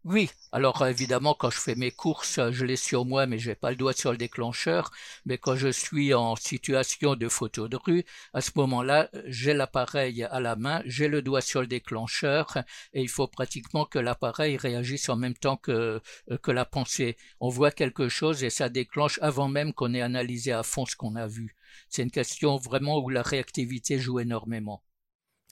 Oui, 0.09 0.29
alors 0.53 0.87
évidemment 0.87 1.33
quand 1.33 1.49
je 1.49 1.59
fais 1.59 1.75
mes 1.75 1.91
courses, 1.91 2.39
je 2.51 2.63
l'ai 2.63 2.77
sur 2.77 3.03
moi 3.03 3.25
mais 3.25 3.37
j'ai 3.37 3.55
pas 3.55 3.71
le 3.71 3.75
doigt 3.75 3.91
sur 3.91 4.11
le 4.11 4.17
déclencheur, 4.17 4.89
mais 5.25 5.37
quand 5.37 5.57
je 5.57 5.67
suis 5.67 6.13
en 6.13 6.37
situation 6.37 7.15
de 7.15 7.27
photo 7.27 7.67
de 7.67 7.75
rue, 7.75 8.05
à 8.33 8.39
ce 8.39 8.51
moment-là, 8.55 9.09
j'ai 9.25 9.53
l'appareil 9.53 10.23
à 10.23 10.39
la 10.39 10.55
main, 10.55 10.81
j'ai 10.85 11.09
le 11.09 11.21
doigt 11.21 11.41
sur 11.41 11.59
le 11.59 11.67
déclencheur 11.67 12.57
et 12.93 13.01
il 13.01 13.09
faut 13.09 13.27
pratiquement 13.27 13.83
que 13.83 13.99
l'appareil 13.99 14.55
réagisse 14.55 15.09
en 15.09 15.17
même 15.17 15.33
temps 15.33 15.57
que, 15.57 16.01
euh, 16.31 16.37
que 16.37 16.51
la 16.51 16.63
pensée. 16.63 17.17
On 17.41 17.49
voit 17.49 17.71
quelque 17.71 18.07
chose 18.07 18.45
et 18.45 18.49
ça 18.49 18.69
déclenche 18.69 19.19
avant 19.21 19.49
même 19.49 19.73
qu'on 19.73 19.93
ait 19.93 20.01
analysé 20.01 20.53
à 20.53 20.63
fond 20.63 20.85
ce 20.85 20.95
qu'on 20.95 21.17
a 21.17 21.27
vu. 21.27 21.57
C'est 21.89 22.03
une 22.03 22.11
question 22.11 22.55
vraiment 22.55 22.99
où 22.99 23.09
la 23.09 23.23
réactivité 23.23 23.99
joue 23.99 24.21
énormément. 24.21 24.81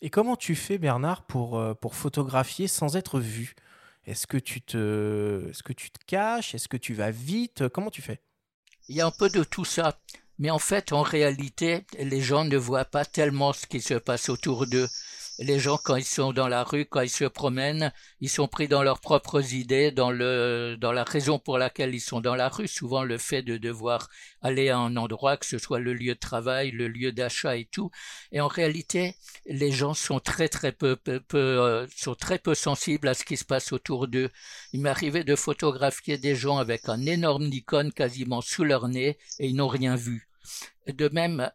Et 0.02 0.10
comment 0.10 0.38
tu 0.38 0.56
fais 0.56 0.78
Bernard 0.78 1.26
pour, 1.26 1.58
euh, 1.58 1.74
pour 1.74 1.96
photographier 1.96 2.68
sans 2.68 2.96
être 2.96 3.20
vu? 3.20 3.54
Est-ce 4.06 4.28
que 4.28 4.38
tu 4.38 4.62
te, 4.62 5.50
est-ce 5.50 5.64
que 5.64 5.74
tu 5.74 5.92
te 5.92 6.00
caches? 6.06 6.54
Est-ce 6.56 6.68
que 6.68 6.78
tu 6.78 6.94
vas 6.94 7.12
vite? 7.12 7.68
Comment 7.70 7.90
tu 7.90 8.02
fais? 8.02 8.22
Il 8.88 8.96
y 8.96 9.02
a 9.02 9.08
un 9.08 9.12
peu 9.12 9.30
de 9.30 9.44
tout 9.44 9.66
ça. 9.66 10.00
Mais 10.38 10.50
en 10.50 10.60
fait, 10.60 10.92
en 10.92 11.02
réalité, 11.02 11.86
les 11.98 12.22
gens 12.22 12.44
ne 12.44 12.58
voient 12.58 12.86
pas 12.86 13.06
tellement 13.06 13.54
ce 13.54 13.66
qui 13.66 13.82
se 13.82 13.94
passe 13.94 14.30
autour 14.30 14.68
d'eux 14.68 14.88
les 15.40 15.60
gens, 15.60 15.78
quand 15.78 15.96
ils 15.98 16.06
sont 16.06 16.32
dans 16.32 16.48
la 16.48 16.64
rue, 16.64 16.86
quand 16.86 17.02
ils 17.02 17.10
se 17.10 17.26
promènent, 17.26 17.92
ils 18.22 18.30
sont 18.30 18.48
pris 18.48 18.68
dans 18.68 18.84
leurs 18.84 19.02
propres 19.02 19.54
idées, 19.54 19.92
dans 19.92 20.12
le, 20.12 20.78
dans 20.80 20.94
la 20.94 21.04
raison 21.04 21.40
pour 21.40 21.58
laquelle 21.58 21.94
ils 21.94 22.00
sont 22.00 22.22
dans 22.22 22.36
la 22.36 22.48
rue. 22.48 22.68
Souvent, 22.68 23.04
le 23.04 23.18
fait 23.18 23.42
de 23.42 23.58
devoir 23.58 24.10
aller 24.42 24.70
à 24.70 24.78
un 24.78 24.96
endroit, 24.96 25.36
que 25.38 25.46
ce 25.46 25.58
soit 25.58 25.80
le 25.80 25.94
lieu 25.94 26.16
de 26.16 26.20
travail, 26.20 26.72
le 26.72 26.88
lieu 26.88 27.12
d'achat 27.12 27.58
et 27.58 27.66
tout. 27.66 27.92
Et 28.32 28.40
en 28.40 28.48
réalité, 28.48 29.16
les 29.46 29.72
gens 29.72 29.94
sont 29.94 30.20
très, 30.20 30.48
très 30.48 30.72
peu, 30.72 30.96
peu, 30.96 31.22
euh, 31.34 31.86
sont 31.96 32.16
très 32.16 32.40
peu 32.40 32.56
sensibles 32.56 33.08
à 33.08 33.14
ce 33.14 33.26
qui 33.26 33.36
se 33.36 33.46
passe 33.46 33.74
autour 33.74 34.08
d'eux. 34.08 34.30
Il 34.72 34.82
m'est 34.82 34.90
arrivé 34.90 35.24
de 35.24 35.36
photographier 35.36 36.18
des 36.18 36.36
gens 36.36 36.58
avec 36.58 36.88
un 36.88 37.06
énorme 37.06 37.46
Nikon 37.46 37.92
quasiment 37.94 38.42
sous 38.42 38.64
leur 38.64 38.88
nez 38.88 39.18
et 39.40 39.48
ils 39.48 39.56
n'ont 39.56 39.68
rien 39.68 39.96
vu. 39.96 40.30
De 40.88 41.10
même, 41.10 41.52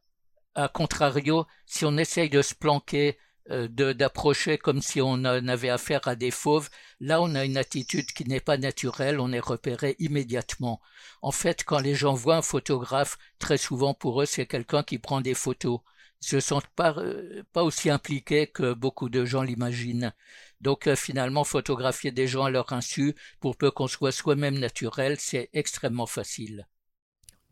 à 0.55 0.69
contrario, 0.69 1.47
si 1.67 1.85
on 1.85 1.97
essaye 1.97 2.29
de 2.29 2.43
se 2.43 2.55
planquer 2.55 3.17
d'approcher 3.49 4.59
comme 4.59 4.83
si 4.83 5.01
on 5.01 5.25
avait 5.25 5.71
affaire 5.71 6.07
à 6.07 6.15
des 6.15 6.31
fauves. 6.31 6.71
Là, 7.01 7.21
on 7.21 7.35
a 7.35 7.45
une 7.45 7.57
attitude 7.57 8.13
qui 8.13 8.25
n'est 8.25 8.41
pas 8.41 8.59
naturelle, 8.59 9.21
on 9.21 9.33
est 9.33 9.41
repéré 9.41 9.97
immédiatement. 9.99 10.81
En 11.23 11.33
fait, 11.33 11.65
quand 11.65 11.81
les 11.81 11.95
gens 11.95 12.15
voient 12.15 12.37
un 12.37 12.43
photographe, 12.43 13.19
très 13.39 13.57
souvent 13.57 13.95
pour 13.95 14.23
eux, 14.23 14.27
c'est 14.27 14.47
quelqu'un 14.47 14.83
qui 14.83 14.99
prend 14.99 15.21
des 15.21 15.35
photos. 15.35 15.81
Ils 16.23 16.29
se 16.29 16.41
sentent 16.41 16.67
pas, 16.77 16.95
euh, 16.99 17.43
pas 17.53 17.63
aussi 17.63 17.89
impliqués 17.89 18.47
que 18.47 18.75
beaucoup 18.75 19.09
de 19.09 19.25
gens 19.25 19.43
l'imaginent. 19.43 20.13
Donc 20.61 20.87
euh, 20.87 20.95
finalement, 20.95 21.45
photographier 21.45 22.13
des 22.13 22.27
gens 22.27 22.45
à 22.45 22.51
leur 22.51 22.73
insu, 22.73 23.15
pour 23.41 23.57
peu 23.57 23.71
qu'on 23.71 23.89
soit 23.89 24.13
soi-même 24.13 24.59
naturel, 24.59 25.17
c'est 25.19 25.49
extrêmement 25.55 26.07
facile. 26.07 26.69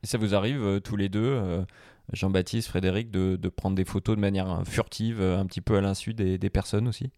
Ça 0.05 0.19
vous 0.19 0.35
arrive 0.35 0.81
tous 0.85 0.97
les 0.97 1.09
deux 1.09 1.65
Jean-Baptiste, 2.13 2.69
Frédéric, 2.69 3.11
de, 3.11 3.49
prendre 3.49 3.77
des 3.77 3.85
photos 3.85 4.17
de 4.17 4.21
manière 4.21 4.63
furtive, 4.67 5.21
un 5.21 5.47
petit 5.47 5.61
peu 5.61 5.77
à 5.77 5.81
l'insu 5.81 6.15
des, 6.15 6.51
personnes 6.51 6.89
aussi 6.89 7.11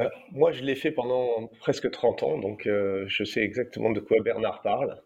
euh, 0.00 0.08
Moi, 0.32 0.52
je 0.52 0.62
l'ai 0.62 0.74
fait 0.74 0.90
pendant 0.90 1.48
presque 1.60 1.90
30 1.90 2.22
ans, 2.22 2.38
donc 2.38 2.66
euh, 2.66 3.04
je 3.08 3.24
sais 3.24 3.40
exactement 3.40 3.90
de 3.90 4.00
quoi 4.00 4.18
Bernard 4.22 4.62
parle. 4.62 5.02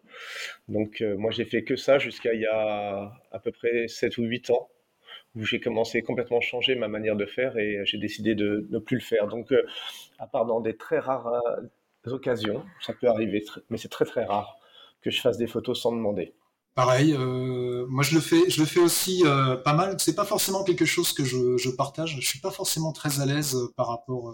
Donc 0.67 1.01
euh, 1.01 1.17
moi, 1.17 1.31
j'ai 1.31 1.45
fait 1.45 1.63
que 1.63 1.75
ça 1.75 1.99
jusqu'à 1.99 2.33
il 2.33 2.41
y 2.41 2.45
a 2.45 3.11
à 3.31 3.39
peu 3.39 3.51
près 3.51 3.87
7 3.87 4.17
ou 4.17 4.23
8 4.23 4.49
ans, 4.51 4.69
où 5.35 5.45
j'ai 5.45 5.59
commencé 5.59 6.01
complètement 6.01 6.41
changer 6.41 6.75
ma 6.75 6.87
manière 6.87 7.15
de 7.15 7.25
faire 7.25 7.57
et 7.57 7.81
j'ai 7.85 7.97
décidé 7.97 8.35
de 8.35 8.67
ne 8.69 8.79
plus 8.79 8.97
le 8.97 9.03
faire. 9.03 9.27
Donc, 9.27 9.53
à 10.19 10.27
part 10.27 10.45
dans 10.45 10.59
des 10.61 10.75
très 10.75 10.99
rares 10.99 11.41
occasions, 12.05 12.63
ça 12.81 12.93
peut 12.93 13.07
arriver, 13.07 13.43
mais 13.69 13.77
c'est 13.77 13.89
très 13.89 14.05
très 14.05 14.25
rare 14.25 14.57
que 15.01 15.09
je 15.09 15.19
fasse 15.19 15.37
des 15.37 15.47
photos 15.47 15.81
sans 15.81 15.91
demander. 15.91 16.33
Pareil, 16.73 17.13
euh, 17.13 17.85
moi 17.89 18.03
je 18.03 18.15
le 18.15 18.21
fais, 18.21 18.49
je 18.49 18.61
le 18.61 18.65
fais 18.65 18.79
aussi 18.79 19.23
euh, 19.25 19.57
pas 19.57 19.73
mal. 19.73 19.97
C'est 19.99 20.15
pas 20.15 20.25
forcément 20.25 20.63
quelque 20.63 20.85
chose 20.85 21.11
que 21.13 21.25
je, 21.25 21.57
je, 21.57 21.69
partage. 21.69 22.17
Je 22.19 22.25
suis 22.25 22.39
pas 22.39 22.51
forcément 22.51 22.93
très 22.93 23.19
à 23.19 23.25
l'aise 23.25 23.55
euh, 23.55 23.73
par 23.75 23.87
rapport 23.87 24.29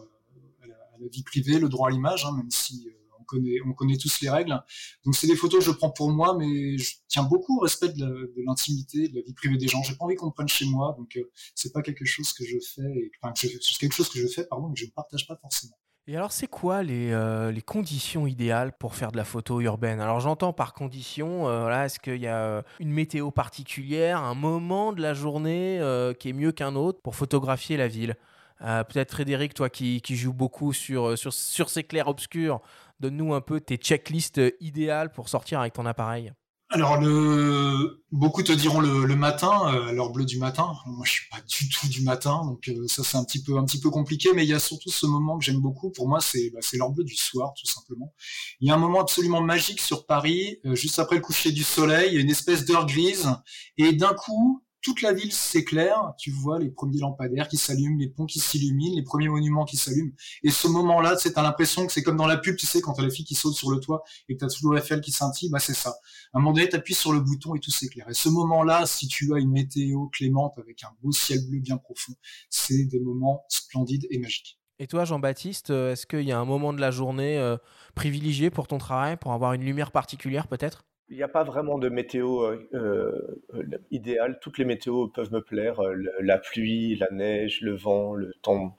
à 0.64 0.68
la, 0.68 1.08
vie 1.12 1.24
privée, 1.24 1.60
le 1.60 1.70
droit 1.70 1.90
à 1.90 1.92
l'image, 1.92 2.26
hein, 2.26 2.34
même 2.36 2.52
si 2.52 2.88
connaît, 3.28 3.58
on 3.68 3.74
connaît 3.74 3.98
tous 3.98 4.22
les 4.22 4.30
règles. 4.30 4.60
Donc 5.06 5.16
c'est 5.16 5.28
des 5.28 5.36
photos 5.36 5.60
que 5.60 5.66
je 5.66 5.72
prends 5.72 5.92
pour 5.92 6.10
moi, 6.10 6.36
mais 6.36 6.78
je 6.80 6.96
tiens 7.08 7.24
beaucoup 7.24 7.58
au 7.58 7.62
respect 7.62 7.90
de 7.90 8.34
l'intimité, 8.44 9.10
de, 9.10 9.16
la 9.16 9.22
vie 9.22 9.34
privée 9.34 9.58
des 9.58 9.68
gens. 9.68 9.84
J'ai 9.84 9.96
pas 9.96 10.06
envie 10.06 10.16
qu'on 10.16 10.32
prenne 10.32 10.48
chez 10.48 10.66
moi, 10.66 10.96
donc 10.98 11.16
euh, 11.18 11.30
c'est 11.54 11.72
pas 11.72 11.84
quelque 11.84 12.06
chose 12.06 12.34
que 12.34 12.44
je 12.44 12.58
fais, 12.60 13.12
enfin 13.22 13.34
c'est 13.36 13.78
quelque 13.80 13.94
chose 13.94 14.10
que 14.10 14.20
je 14.20 14.28
fais, 14.28 14.46
pardon, 14.46 14.72
que 14.72 14.80
je 14.80 14.86
ne 14.86 14.92
partage 14.92 15.28
pas 15.28 15.36
forcément. 15.36 15.78
Et 16.10 16.16
alors, 16.16 16.32
c'est 16.32 16.48
quoi 16.48 16.84
les, 16.84 17.12
euh, 17.12 17.52
les, 17.52 17.62
conditions 17.62 18.28
idéales 18.28 18.72
pour 18.72 18.96
faire 18.96 19.12
de 19.12 19.18
la 19.18 19.26
photo 19.26 19.60
urbaine? 19.60 20.00
Alors, 20.00 20.22
j'entends 20.22 20.54
par 20.54 20.74
condition, 20.74 21.50
euh, 21.50 21.84
est-ce 21.84 22.00
qu'il 22.00 22.22
y 22.22 22.28
a 22.28 22.38
euh, 22.38 22.62
une 22.80 22.92
météo 22.92 23.30
particulière, 23.30 24.24
un 24.24 24.34
moment 24.34 24.94
de 24.94 25.02
la 25.02 25.14
journée 25.14 25.82
qui 26.18 26.30
est 26.30 26.34
mieux 26.34 26.54
qu'un 26.54 26.76
autre 26.76 27.02
pour 27.02 27.18
photographier 27.18 27.76
la 27.76 27.90
ville? 27.90 28.16
Peut-être 28.60 29.12
Frédéric, 29.12 29.54
toi 29.54 29.70
qui, 29.70 30.02
qui 30.02 30.16
joues 30.16 30.34
beaucoup 30.34 30.72
sur, 30.72 31.18
sur, 31.18 31.34
sur 31.34 31.70
ces 31.70 31.84
clairs-obscurs, 31.84 32.62
donne-nous 33.02 33.34
un 33.34 33.42
peu 33.42 33.60
tes 33.60 33.76
checklists 33.76 34.42
idéales 34.62 35.12
pour 35.12 35.30
sortir 35.30 35.60
avec 35.60 35.74
ton 35.74 35.86
appareil. 35.86 36.32
Alors, 36.70 37.00
le... 37.00 38.04
beaucoup 38.12 38.44
te 38.44 38.52
diront 38.52 38.82
le, 38.82 39.16
matin, 39.16 39.74
euh, 39.74 39.94
l'heure 39.94 40.12
bleue 40.12 40.26
du 40.26 40.38
matin. 40.38 40.74
Moi, 40.86 41.06
je 41.06 41.12
suis 41.12 41.30
pas 41.30 41.38
du 41.48 41.70
tout 41.74 41.88
du 41.88 42.02
matin, 42.02 42.42
donc 42.44 42.68
euh, 42.68 42.88
ça 42.88 43.04
c'est 43.04 43.18
un 43.18 43.24
petit 43.24 43.42
peu 43.42 43.58
un 43.58 43.64
petit 43.64 43.80
peu 43.80 43.90
compliqué. 43.90 44.32
Mais 44.34 44.44
il 44.44 44.50
y 44.50 44.54
a 44.54 44.60
surtout 44.60 44.90
ce 44.90 45.06
moment 45.06 45.38
que 45.38 45.46
j'aime 45.46 45.62
beaucoup. 45.62 45.92
Pour 45.92 46.10
moi, 46.10 46.20
c'est 46.20 46.50
bah, 46.50 46.60
l'heure 46.74 46.90
bleue 46.90 47.06
du 47.06 47.16
soir, 47.16 47.54
tout 47.58 47.66
simplement. 47.72 48.14
Il 48.60 48.68
y 48.68 48.72
a 48.72 48.74
un 48.74 48.78
moment 48.78 49.00
absolument 49.00 49.42
magique 49.42 49.80
sur 49.80 50.06
Paris, 50.06 50.60
euh, 50.66 50.76
juste 50.76 51.00
après 51.00 51.16
le 51.16 51.22
coucher 51.22 51.54
du 51.54 51.64
soleil, 51.64 52.18
une 52.18 52.30
espèce 52.30 52.66
d'heure 52.66 52.86
grise, 52.86 53.30
et 53.78 53.94
d'un 53.94 54.14
coup, 54.14 54.62
toute 54.82 55.02
la 55.02 55.14
ville 55.14 55.32
s'éclaire, 55.32 56.14
tu 56.18 56.32
vois 56.32 56.60
les 56.60 56.70
premiers 56.70 57.00
lampadaires 57.00 57.48
qui 57.48 57.58
s'allument, 57.58 57.98
les 58.00 58.10
ponts 58.10 58.26
qui 58.26 58.40
s'illuminent, 58.40 58.96
les 58.96 59.04
premiers 59.04 59.30
monuments 59.30 59.66
qui 59.66 59.78
s'allument. 59.78 60.14
Et 60.44 60.52
ce 60.52 60.68
moment-là, 60.68 61.16
tu 61.16 61.30
as 61.36 61.42
l'impression 61.42 61.86
que 61.86 61.92
c'est 61.92 62.04
comme 62.04 62.18
dans 62.18 62.28
la 62.28 62.38
pub, 62.38 62.56
tu 62.56 62.66
sais, 62.66 62.82
quand 62.82 62.94
t'as 62.94 63.04
la 63.04 63.10
fille 63.10 63.26
qui 63.26 63.36
saute 63.36 63.56
sur 63.56 63.72
le 63.72 63.80
toit 63.80 64.04
et 64.30 64.36
que 64.36 64.40
t'as 64.40 64.48
toujours 64.48 64.78
Eiffel 64.78 65.02
qui 65.02 65.12
scintille, 65.12 65.50
bah 65.50 65.60
c'est 65.60 65.74
ça. 65.74 65.90
À 66.34 66.38
un 66.38 66.40
moment 66.40 66.54
donné, 66.54 66.70
t'appuies 66.70 66.94
sur 66.94 67.12
le 67.12 67.20
bouton 67.20 67.56
et 67.56 67.60
tout 67.60 67.72
s'éclaire. 67.72 68.10
Et 68.10 68.14
ce 68.14 68.30
moment-là, 68.30 68.86
si 68.86 69.08
tu 69.08 69.34
as 69.34 69.40
une 69.40 69.52
météo 69.52 70.08
clémente 70.08 70.58
avec 70.58 70.84
un 70.84 70.92
beau 71.02 71.12
ciel 71.12 71.40
bleu 71.48 71.60
bien 71.60 71.78
profond, 71.78 72.14
c'est 72.50 72.86
des 72.86 73.00
moments 73.00 73.46
splendides 73.50 74.08
et 74.10 74.20
magiques. 74.20 74.60
Et 74.80 74.88
toi, 74.88 75.06
Jean-Baptiste, 75.06 75.72
euh, 75.72 75.94
est-ce 75.94 76.06
qu'il 76.06 76.22
y 76.22 76.32
a 76.32 76.40
un 76.40 76.46
moment 76.46 76.72
de 76.72 76.80
la 76.80 76.92
journée 76.92 77.38
euh, 77.40 77.58
privilégié 77.96 78.52
pour 78.52 78.68
ton 78.68 78.78
travail, 78.78 79.18
pour 79.18 79.34
avoir 79.34 79.54
une 79.54 79.64
lumière 79.64 79.92
particulière 79.92 80.48
peut-être? 80.48 80.86
Il 81.10 81.16
n'y 81.16 81.24
a 81.24 81.28
pas 81.28 81.44
vraiment 81.44 81.78
de 81.78 81.88
météo 81.90 82.42
euh, 82.42 82.68
euh, 82.74 83.78
idéale. 83.92 84.40
Toutes 84.42 84.58
les 84.58 84.66
météos 84.66 85.08
peuvent 85.08 85.32
me 85.32 85.42
plaire. 85.42 85.80
Euh, 85.80 85.96
la 86.20 86.38
pluie, 86.38 86.96
la 86.98 87.10
neige, 87.12 87.62
le 87.62 87.76
vent, 87.76 88.14
le 88.14 88.34
temps, 88.42 88.76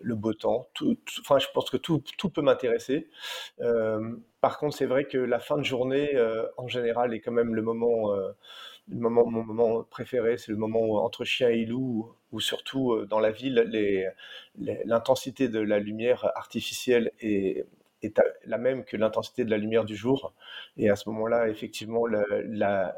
le 0.00 0.14
beau 0.14 0.34
temps. 0.34 0.68
Tout, 0.74 0.98
enfin, 1.20 1.38
je 1.38 1.46
pense 1.54 1.70
que 1.70 1.78
tout, 1.78 2.02
tout 2.18 2.28
peut 2.28 2.42
m'intéresser. 2.42 3.08
par 4.40 4.58
contre, 4.58 4.76
c'est 4.76 4.86
vrai 4.86 5.06
que 5.06 5.18
la 5.18 5.38
fin 5.38 5.56
de 5.56 5.64
journée, 5.64 6.10
en 6.56 6.68
général, 6.68 7.14
est 7.14 7.20
quand 7.20 7.32
même 7.32 7.54
le 7.54 7.62
moment, 7.62 8.12
le 8.12 8.98
moment 8.98 9.24
mon 9.26 9.44
moment 9.44 9.82
préféré. 9.84 10.36
C'est 10.38 10.52
le 10.52 10.58
moment 10.58 11.04
entre 11.04 11.24
chien 11.24 11.48
et 11.48 11.64
loup, 11.64 12.12
où 12.32 12.40
surtout 12.40 13.06
dans 13.06 13.20
la 13.20 13.30
ville, 13.30 14.04
l'intensité 14.84 15.48
de 15.48 15.60
la 15.60 15.78
lumière 15.78 16.30
artificielle 16.36 17.12
est 17.20 17.64
est 18.02 18.20
la 18.44 18.58
même 18.58 18.84
que 18.84 18.96
l'intensité 18.96 19.44
de 19.44 19.50
la 19.50 19.58
lumière 19.58 19.84
du 19.84 19.96
jour. 19.96 20.32
Et 20.76 20.90
à 20.90 20.96
ce 20.96 21.08
moment-là, 21.10 21.48
effectivement, 21.48 22.06
la, 22.06 22.94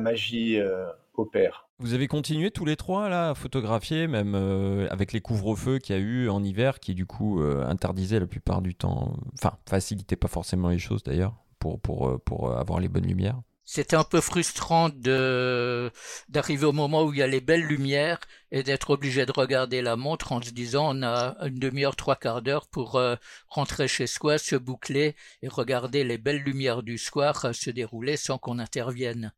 magie 0.00 0.58
euh, 0.58 0.86
opère. 1.14 1.68
Vous 1.78 1.94
avez 1.94 2.06
continué 2.06 2.50
tous 2.50 2.64
les 2.64 2.76
trois 2.76 3.08
là, 3.08 3.30
à 3.30 3.34
photographier, 3.34 4.06
même 4.06 4.34
euh, 4.34 4.86
avec 4.90 5.12
les 5.12 5.20
couvre-feux 5.20 5.78
qu'il 5.78 5.96
y 5.96 5.98
a 5.98 6.02
eu 6.02 6.28
en 6.28 6.42
hiver, 6.42 6.80
qui 6.80 6.94
du 6.94 7.06
coup 7.06 7.40
euh, 7.40 7.64
interdisaient 7.66 8.20
la 8.20 8.26
plupart 8.26 8.62
du 8.62 8.74
temps, 8.74 9.14
enfin 9.34 9.56
facilitaient 9.68 10.16
pas 10.16 10.28
forcément 10.28 10.68
les 10.68 10.78
choses 10.78 11.02
d'ailleurs, 11.02 11.34
pour, 11.58 11.80
pour, 11.80 12.20
pour 12.22 12.52
avoir 12.52 12.80
les 12.80 12.88
bonnes 12.88 13.06
lumières? 13.06 13.40
C'était 13.64 13.96
un 13.96 14.04
peu 14.04 14.20
frustrant 14.20 14.88
de 14.90 15.90
d'arriver 16.28 16.66
au 16.66 16.72
moment 16.72 17.04
où 17.04 17.12
il 17.12 17.18
y 17.18 17.22
a 17.22 17.26
les 17.26 17.40
belles 17.40 17.64
lumières 17.64 18.20
et 18.50 18.62
d'être 18.62 18.90
obligé 18.90 19.26
de 19.26 19.32
regarder 19.32 19.82
la 19.82 19.96
montre 19.96 20.32
en 20.32 20.42
se 20.42 20.50
disant 20.50 20.96
on 20.96 21.02
a 21.02 21.36
une 21.46 21.58
demi-heure, 21.58 21.96
trois 21.96 22.16
quarts 22.16 22.42
d'heure 22.42 22.66
pour 22.68 22.96
euh, 22.96 23.16
rentrer 23.48 23.88
chez 23.88 24.06
soi, 24.06 24.38
se 24.38 24.56
boucler 24.56 25.16
et 25.42 25.48
regarder 25.48 26.04
les 26.04 26.18
belles 26.18 26.42
lumières 26.42 26.82
du 26.82 26.98
soir 26.98 27.44
euh, 27.46 27.52
se 27.52 27.70
dérouler 27.70 28.16
sans 28.16 28.38
qu'on 28.38 28.58
intervienne. 28.58 29.32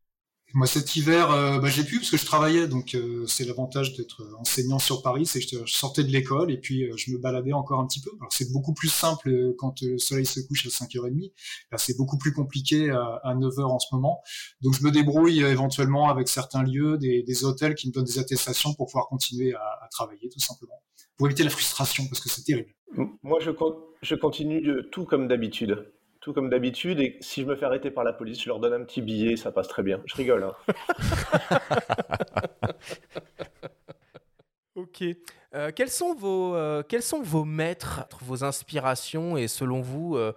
Moi, 0.54 0.66
cet 0.66 0.94
hiver, 0.96 1.30
euh, 1.32 1.58
bah, 1.58 1.68
j'ai 1.68 1.84
pu 1.84 1.98
parce 1.98 2.10
que 2.10 2.16
je 2.16 2.24
travaillais, 2.24 2.68
donc 2.68 2.94
euh, 2.94 3.26
c'est 3.26 3.44
l'avantage 3.44 3.94
d'être 3.94 4.26
enseignant 4.38 4.78
sur 4.78 5.02
Paris, 5.02 5.26
c'est 5.26 5.40
que 5.40 5.66
je, 5.66 5.72
sortais 5.72 6.04
de 6.04 6.10
l'école 6.10 6.50
et 6.50 6.56
puis 6.56 6.84
euh, 6.84 6.96
je 6.96 7.10
me 7.10 7.18
baladais 7.18 7.52
encore 7.52 7.80
un 7.80 7.86
petit 7.86 8.00
peu. 8.00 8.10
Alors 8.20 8.32
c'est 8.32 8.52
beaucoup 8.52 8.72
plus 8.72 8.88
simple 8.88 9.54
quand 9.58 9.82
le 9.82 9.98
soleil 9.98 10.24
se 10.24 10.40
couche 10.40 10.66
à 10.66 10.70
5h30. 10.70 11.32
Là, 11.72 11.78
c'est 11.78 11.96
beaucoup 11.96 12.16
plus 12.16 12.32
compliqué 12.32 12.90
à, 12.90 13.34
9h 13.34 13.64
en 13.64 13.78
ce 13.78 13.88
moment. 13.92 14.22
Donc 14.62 14.74
je 14.74 14.84
me 14.84 14.90
débrouille 14.90 15.40
éventuellement 15.40 16.08
avec 16.08 16.28
certains 16.28 16.62
lieux, 16.62 16.96
des, 16.96 17.44
hôtels 17.44 17.74
qui 17.74 17.88
me 17.88 17.92
donnent 17.92 18.04
des 18.04 18.18
attestations 18.18 18.72
pour 18.74 18.86
pouvoir 18.86 19.08
continuer 19.08 19.52
à, 19.52 19.60
à 19.60 19.88
travailler 19.90 20.28
tout 20.30 20.40
simplement. 20.40 20.80
Pour 21.18 21.26
éviter 21.26 21.42
la 21.42 21.50
frustration 21.50 22.06
parce 22.06 22.20
que 22.20 22.28
c'est 22.28 22.44
terrible. 22.44 22.70
Moi, 23.22 23.40
je, 23.40 23.50
je 24.02 24.14
continue 24.14 24.62
tout 24.90 25.04
comme 25.04 25.28
d'habitude 25.28 25.92
comme 26.32 26.50
d'habitude. 26.50 27.00
Et 27.00 27.16
si 27.20 27.42
je 27.42 27.46
me 27.46 27.56
fais 27.56 27.64
arrêter 27.64 27.90
par 27.90 28.04
la 28.04 28.12
police, 28.12 28.42
je 28.42 28.48
leur 28.48 28.60
donne 28.60 28.72
un 28.72 28.84
petit 28.84 29.02
billet, 29.02 29.36
ça 29.36 29.52
passe 29.52 29.68
très 29.68 29.82
bien. 29.82 30.00
Je 30.06 30.14
rigole. 30.14 30.44
Hein. 30.44 30.54
ok. 34.74 35.04
Euh, 35.54 35.72
quels, 35.74 35.90
sont 35.90 36.14
vos, 36.14 36.54
euh, 36.54 36.82
quels 36.82 37.02
sont 37.02 37.22
vos 37.22 37.44
maîtres, 37.44 38.04
vos 38.22 38.44
inspirations 38.44 39.36
et 39.36 39.48
selon 39.48 39.80
vous, 39.80 40.16
euh, 40.16 40.32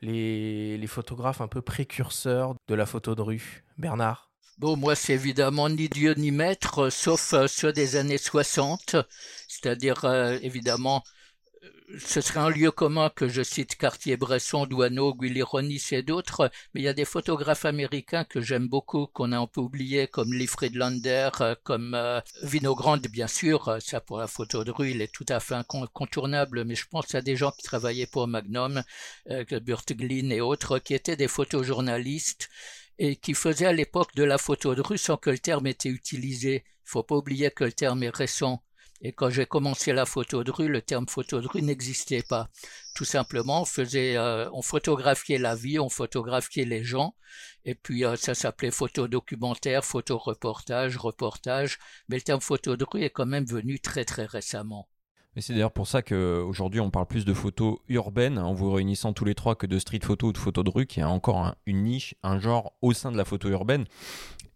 les, 0.00 0.78
les 0.78 0.86
photographes 0.86 1.40
un 1.40 1.48
peu 1.48 1.60
précurseurs 1.60 2.54
de 2.68 2.74
la 2.74 2.86
photo 2.86 3.14
de 3.14 3.22
rue 3.22 3.64
Bernard? 3.76 4.30
Bon, 4.58 4.76
moi, 4.76 4.94
c'est 4.94 5.14
évidemment 5.14 5.68
ni 5.68 5.88
Dieu 5.88 6.14
ni 6.14 6.30
maître, 6.30 6.90
sauf 6.90 7.34
ceux 7.48 7.72
des 7.72 7.96
années 7.96 8.18
60, 8.18 8.96
c'est-à-dire 9.48 10.04
évidemment 10.42 11.02
ce 11.98 12.20
serait 12.20 12.40
un 12.40 12.50
lieu 12.50 12.70
commun 12.70 13.10
que 13.10 13.28
je 13.28 13.42
cite 13.42 13.76
Cartier-Bresson, 13.76 14.66
Douaneau, 14.66 15.14
Guilleroni 15.14 15.80
et 15.90 16.02
d'autres, 16.02 16.50
mais 16.72 16.80
il 16.80 16.84
y 16.84 16.88
a 16.88 16.94
des 16.94 17.04
photographes 17.04 17.64
américains 17.64 18.24
que 18.24 18.40
j'aime 18.40 18.68
beaucoup, 18.68 19.06
qu'on 19.06 19.32
a 19.32 19.38
un 19.38 19.46
peu 19.46 19.60
oubliés, 19.60 20.06
comme 20.06 20.32
Lee 20.32 20.46
Friedlander, 20.46 21.30
euh, 21.40 21.54
comme 21.62 21.94
euh, 21.94 22.20
Vinogrand, 22.42 22.98
bien 23.10 23.26
sûr, 23.26 23.76
ça 23.80 24.00
pour 24.00 24.18
la 24.18 24.26
photo 24.26 24.64
de 24.64 24.70
rue, 24.70 24.90
il 24.90 25.02
est 25.02 25.12
tout 25.12 25.26
à 25.28 25.40
fait 25.40 25.54
incontournable, 25.54 26.64
mais 26.64 26.74
je 26.74 26.86
pense 26.88 27.14
à 27.14 27.20
des 27.20 27.36
gens 27.36 27.52
qui 27.52 27.62
travaillaient 27.62 28.06
pour 28.06 28.26
Magnum, 28.26 28.82
euh, 29.30 29.44
Burt 29.60 29.92
Glynn 29.92 30.32
et 30.32 30.40
autres, 30.40 30.78
qui 30.78 30.94
étaient 30.94 31.16
des 31.16 31.28
photojournalistes 31.28 32.48
et 32.98 33.16
qui 33.16 33.34
faisaient 33.34 33.66
à 33.66 33.72
l'époque 33.72 34.14
de 34.14 34.24
la 34.24 34.38
photo 34.38 34.74
de 34.74 34.80
rue 34.80 34.98
sans 34.98 35.16
que 35.16 35.30
le 35.30 35.38
terme 35.38 35.66
était 35.66 35.88
utilisé. 35.88 36.64
Il 36.66 36.90
faut 36.90 37.02
pas 37.02 37.16
oublier 37.16 37.50
que 37.50 37.64
le 37.64 37.72
terme 37.72 38.02
est 38.02 38.14
récent. 38.14 38.62
Et 39.04 39.12
quand 39.12 39.30
j'ai 39.30 39.46
commencé 39.46 39.92
la 39.92 40.06
photo 40.06 40.44
de 40.44 40.52
rue, 40.52 40.68
le 40.68 40.80
terme 40.80 41.08
photo 41.08 41.40
de 41.40 41.48
rue 41.48 41.60
n'existait 41.60 42.22
pas. 42.22 42.48
Tout 42.94 43.04
simplement, 43.04 43.62
on 43.62 43.82
euh, 43.96 44.62
photographiait 44.62 45.38
la 45.38 45.56
vie, 45.56 45.80
on 45.80 45.88
photographiait 45.88 46.64
les 46.64 46.84
gens, 46.84 47.16
et 47.64 47.74
puis 47.74 48.04
euh, 48.04 48.14
ça 48.14 48.34
s'appelait 48.34 48.70
photo 48.70 49.08
documentaire, 49.08 49.84
photo 49.84 50.18
reportage, 50.18 50.96
reportage. 50.96 51.78
Mais 52.08 52.16
le 52.16 52.22
terme 52.22 52.40
photo 52.40 52.76
de 52.76 52.86
rue 52.88 53.02
est 53.02 53.10
quand 53.10 53.26
même 53.26 53.44
venu 53.44 53.80
très 53.80 54.04
très 54.04 54.24
récemment. 54.24 54.88
Mais 55.34 55.42
c'est 55.42 55.54
d'ailleurs 55.54 55.72
pour 55.72 55.88
ça 55.88 56.02
qu'aujourd'hui 56.02 56.80
on 56.80 56.90
parle 56.90 57.06
plus 57.06 57.24
de 57.24 57.32
photos 57.32 57.78
urbaines 57.88 58.38
en 58.38 58.52
vous 58.52 58.70
réunissant 58.70 59.14
tous 59.14 59.24
les 59.24 59.34
trois 59.34 59.56
que 59.56 59.66
de 59.66 59.78
street 59.78 60.00
photo 60.02 60.28
ou 60.28 60.32
de 60.32 60.38
photo 60.38 60.62
de 60.62 60.70
rue, 60.70 60.86
qui 60.86 61.00
a 61.00 61.08
encore 61.08 61.54
une 61.66 61.84
niche, 61.84 62.14
un 62.22 62.38
genre 62.38 62.74
au 62.82 62.92
sein 62.92 63.10
de 63.10 63.16
la 63.16 63.24
photo 63.24 63.48
urbaine. 63.48 63.86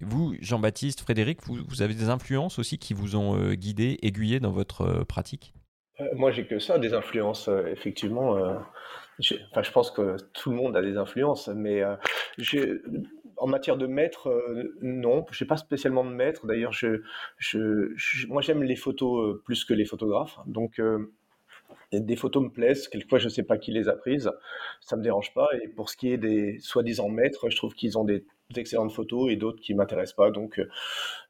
Vous, 0.00 0.34
Jean-Baptiste, 0.40 1.00
Frédéric, 1.00 1.40
vous, 1.44 1.82
avez 1.82 1.94
des 1.94 2.10
influences 2.10 2.58
aussi 2.58 2.78
qui 2.78 2.92
vous 2.92 3.16
ont 3.16 3.38
euh, 3.38 3.54
guidé, 3.54 3.98
aiguillé 4.02 4.40
dans 4.40 4.50
votre 4.50 4.82
euh, 4.82 5.04
pratique? 5.04 5.54
Euh, 6.00 6.04
Moi, 6.14 6.30
j'ai 6.32 6.46
que 6.46 6.58
ça, 6.58 6.78
des 6.78 6.92
influences, 6.92 7.48
effectivement. 7.48 8.32
enfin, 8.32 9.62
je 9.62 9.70
pense 9.72 9.90
que 9.90 10.16
tout 10.34 10.50
le 10.50 10.56
monde 10.56 10.76
a 10.76 10.82
des 10.82 10.98
influences, 10.98 11.48
mais 11.48 11.82
en 13.38 13.46
matière 13.46 13.78
de 13.78 13.86
maître, 13.86 14.30
non, 14.82 15.24
je 15.30 15.42
n'ai 15.42 15.48
pas 15.48 15.56
spécialement 15.56 16.04
de 16.04 16.10
maître. 16.10 16.46
D'ailleurs, 16.46 16.72
moi, 18.28 18.42
j'aime 18.42 18.62
les 18.62 18.76
photos 18.76 19.40
plus 19.46 19.64
que 19.64 19.72
les 19.72 19.86
photographes. 19.86 20.38
Donc, 20.46 20.78
des 21.92 22.16
photos 22.16 22.42
me 22.42 22.50
plaisent, 22.50 22.88
quelquefois 22.88 23.18
je 23.18 23.24
ne 23.24 23.30
sais 23.30 23.42
pas 23.42 23.58
qui 23.58 23.72
les 23.72 23.88
a 23.88 23.94
prises, 23.94 24.30
ça 24.80 24.96
ne 24.96 25.00
me 25.00 25.04
dérange 25.04 25.32
pas. 25.32 25.48
Et 25.62 25.68
pour 25.68 25.88
ce 25.88 25.96
qui 25.96 26.12
est 26.12 26.18
des 26.18 26.58
soi-disant 26.60 27.08
maîtres, 27.08 27.48
je 27.48 27.56
trouve 27.56 27.74
qu'ils 27.74 27.96
ont 27.96 28.04
des 28.04 28.26
d'excellentes 28.50 28.92
photos 28.92 29.30
et 29.30 29.36
d'autres 29.36 29.60
qui 29.60 29.74
m'intéressent 29.74 30.16
pas. 30.16 30.30
Donc 30.30 30.60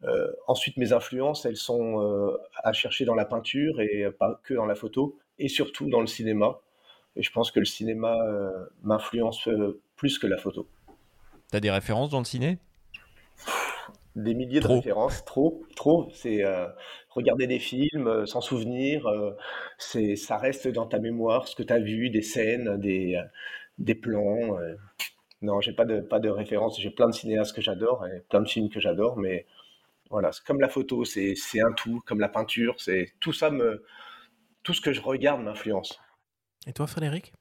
euh, 0.05 0.33
ensuite 0.47 0.77
mes 0.77 0.93
influences, 0.93 1.45
elles 1.47 1.57
sont 1.57 2.03
euh, 2.03 2.37
à 2.63 2.73
chercher 2.73 3.05
dans 3.05 3.15
la 3.15 3.25
peinture 3.25 3.81
et 3.81 4.11
pas 4.19 4.41
que 4.45 4.55
dans 4.55 4.67
la 4.67 4.75
photo 4.75 5.19
et 5.39 5.49
surtout 5.49 5.89
dans 5.89 6.01
le 6.01 6.07
cinéma. 6.07 6.61
Et 7.17 7.23
je 7.23 7.33
pense 7.33 7.51
que 7.51 7.59
le 7.59 7.65
cinéma 7.65 8.19
euh, 8.27 8.67
m'influence 8.83 9.49
plus 9.97 10.19
que 10.19 10.27
la 10.27 10.37
photo. 10.37 10.69
T'as 11.51 11.61
des 11.61 11.71
références 11.71 12.11
dans 12.11 12.19
le 12.19 12.25
ciné? 12.25 12.59
Des 14.17 14.35
milliers 14.35 14.61
de 14.61 14.67
références, 14.67 15.25
trop, 15.27 15.63
trop. 15.77 16.09
C'est 16.15 16.43
regarder 17.11 17.47
des 17.47 17.59
films, 17.59 18.27
s'en 18.27 18.41
souvenir. 18.41 19.07
c'est, 19.77 20.17
ça 20.17 20.39
reste 20.39 20.69
dans 20.69 20.87
ta 20.87 20.99
mémoire, 20.99 21.49
ce 21.49 21.55
que 21.55 21.63
tu 21.63 21.73
as 21.73 21.79
vu, 21.79 22.09
des 22.09 22.23
scènes, 22.23 22.79
des 22.81 23.21
des 23.77 23.95
plans. 23.95 24.59
Non, 25.43 25.61
j'ai 25.61 25.73
pas 25.73 25.85
de, 25.85 26.01
pas 26.01 26.21
de 26.21 26.29
référence. 26.29 26.81
J'ai 26.81 26.91
plein 26.91 27.09
de 27.09 27.15
cinéastes 27.15 27.55
que 27.55 27.63
j'adore 27.63 28.07
et 28.07 28.21
plein 28.29 28.41
de 28.41 28.49
films 28.49 28.71
que 28.71 28.81
j'adore, 28.81 29.17
mais 29.17 29.47
voilà, 30.11 30.31
comme 30.47 30.61
la 30.61 30.69
photo, 30.69 31.05
c'est 31.05 31.35
un 31.61 31.73
tout, 31.73 32.01
comme 32.07 32.21
la 32.21 32.29
peinture, 32.29 32.77
c'est 32.79 33.13
tout 33.21 33.33
ça 33.33 33.51
me, 33.51 33.85
tout 34.63 34.73
ce 34.73 34.81
que 34.81 34.93
je 34.93 35.01
regarde 35.01 35.43
m'influence. 35.43 35.99
Et 36.67 36.73
toi, 36.73 36.87
Frédéric? 36.87 37.33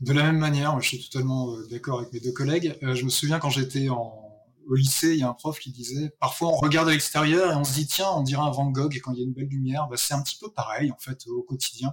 De 0.00 0.12
la 0.12 0.24
même 0.24 0.38
manière, 0.38 0.78
je 0.80 0.88
suis 0.88 1.08
totalement 1.08 1.56
d'accord 1.70 2.00
avec 2.00 2.12
mes 2.12 2.20
deux 2.20 2.32
collègues. 2.32 2.76
je 2.82 3.04
me 3.04 3.08
souviens 3.08 3.38
quand 3.38 3.50
j'étais 3.50 3.88
en 3.88 4.22
au 4.68 4.74
lycée, 4.74 5.12
il 5.12 5.18
y 5.18 5.22
a 5.22 5.28
un 5.28 5.34
prof 5.34 5.58
qui 5.58 5.70
disait 5.70 6.10
parfois 6.20 6.48
on 6.48 6.56
regarde 6.56 6.88
à 6.88 6.92
l'extérieur 6.92 7.52
et 7.52 7.54
on 7.54 7.64
se 7.64 7.74
dit 7.74 7.86
tiens, 7.86 8.10
on 8.10 8.22
dirait 8.22 8.42
un 8.42 8.50
Van 8.50 8.70
Gogh 8.70 8.94
et 8.94 9.00
quand 9.00 9.12
il 9.12 9.18
y 9.18 9.22
a 9.22 9.24
une 9.24 9.32
belle 9.32 9.48
lumière, 9.48 9.88
bah, 9.88 9.96
c'est 9.96 10.14
un 10.14 10.22
petit 10.22 10.38
peu 10.38 10.50
pareil 10.50 10.90
en 10.90 10.98
fait 10.98 11.26
au 11.26 11.42
quotidien. 11.42 11.92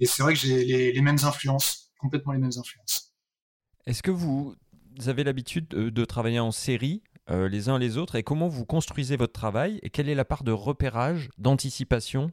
Et 0.00 0.06
c'est 0.06 0.22
vrai 0.22 0.34
que 0.34 0.40
j'ai 0.40 0.92
les, 0.92 1.00
mêmes 1.02 1.18
influences, 1.24 1.90
complètement 1.98 2.32
les 2.32 2.38
mêmes 2.38 2.56
influences. 2.56 3.12
Est-ce 3.86 4.02
que 4.02 4.10
vous 4.10 4.54
avez 5.06 5.24
l'habitude 5.24 5.68
de, 5.68 6.04
travailler 6.04 6.40
en 6.40 6.50
série 6.50 7.02
euh, 7.30 7.48
les 7.48 7.68
uns 7.68 7.78
les 7.78 7.96
autres 7.96 8.16
et 8.16 8.22
comment 8.22 8.48
vous 8.48 8.64
construisez 8.64 9.16
votre 9.16 9.32
travail 9.32 9.80
et 9.82 9.90
quelle 9.90 10.08
est 10.08 10.14
la 10.14 10.24
part 10.24 10.44
de 10.44 10.52
repérage, 10.52 11.30
d'anticipation 11.38 12.30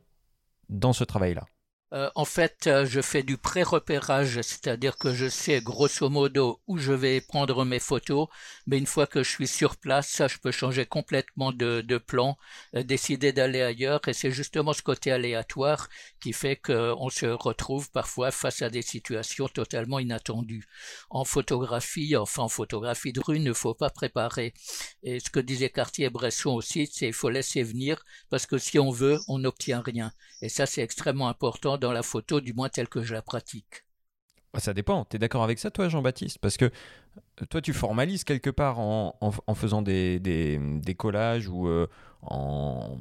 dans 0.70 0.94
ce 0.94 1.03
travail-là? 1.03 1.46
Euh, 1.94 2.10
en 2.16 2.24
fait, 2.24 2.68
euh, 2.68 2.86
je 2.86 3.02
fais 3.02 3.22
du 3.22 3.38
pré-repérage, 3.38 4.36
c'est-à-dire 4.42 4.98
que 4.98 5.14
je 5.14 5.28
sais 5.28 5.60
grosso 5.60 6.10
modo 6.10 6.62
où 6.66 6.78
je 6.78 6.94
vais 6.94 7.20
prendre 7.20 7.66
mes 7.66 7.80
photos, 7.80 8.30
mais 8.66 8.78
une 8.78 8.86
fois 8.86 9.08
que 9.08 9.24
je 9.24 9.30
suis 9.30 9.48
sur 9.48 9.76
place, 9.76 10.08
ça, 10.08 10.30
je 10.30 10.38
peux 10.38 10.52
changer 10.52 10.86
complètement 10.86 11.52
de, 11.52 11.98
plan, 11.98 12.38
euh, 12.76 12.84
décider 12.84 13.34
d'aller 13.34 13.62
ailleurs, 13.62 14.00
et 14.08 14.14
c'est 14.14 14.32
justement 14.32 14.72
ce 14.72 14.82
côté 14.82 15.12
aléatoire 15.12 15.90
qui 16.22 16.32
fait 16.32 16.56
qu'on 16.56 17.10
se 17.10 17.26
retrouve 17.26 17.92
parfois 17.92 18.32
face 18.32 18.62
à 18.62 18.70
des 18.70 18.84
situations 18.84 19.50
totalement 19.50 20.00
inattendues. 20.00 20.68
En 21.10 21.26
photographie, 21.26 22.16
enfin 22.16 22.44
en 22.44 22.50
photographie 22.50 23.12
de 23.12 23.20
rue, 23.20 23.36
il 23.36 23.44
ne 23.44 23.54
faut 23.54 23.74
pas 23.74 23.90
préparer. 23.90 24.54
Et 25.04 25.20
ce 25.20 25.30
que 25.30 25.42
disait 25.42 25.70
Cartier-Bresson 25.70 26.52
aussi, 26.52 26.86
c'est 26.86 27.08
qu'il 27.08 27.14
faut 27.14 27.30
laisser 27.30 27.64
venir, 27.64 28.02
parce 28.30 28.46
que 28.46 28.58
si 28.58 28.80
on 28.80 28.92
veut, 28.92 29.20
on 29.28 29.40
n'obtient 29.40 29.82
rien. 29.82 30.14
Et 30.42 30.48
ça, 30.48 30.66
c'est 30.66 30.82
extrêmement 30.82 31.28
important 31.28 31.78
dans 31.82 31.92
la 31.92 32.04
photo, 32.04 32.40
du 32.40 32.54
moins 32.54 32.70
telle 32.70 32.88
que 32.88 33.04
je 33.04 33.14
la 33.14 33.22
pratique. 33.22 33.84
Bah, 34.54 34.60
ça 34.60 34.74
dépend. 34.74 35.06
Tu 35.06 35.16
es 35.16 35.20
d'accord 35.20 35.44
avec 35.44 35.60
ça, 35.60 35.72
toi, 35.72 35.90
Jean-Baptiste? 35.90 36.38
Parce 36.40 36.58
que 36.58 36.66
euh, 36.66 37.46
toi, 37.50 37.62
tu 37.62 37.74
formalises 37.74 38.24
quelque 38.24 38.50
part 38.50 38.80
en, 38.80 39.34
faisant 39.56 39.82
des, 39.82 40.20
des, 40.20 40.96
collages 40.96 41.48
ou 41.48 41.68
euh, 41.68 41.88
en. 42.22 42.98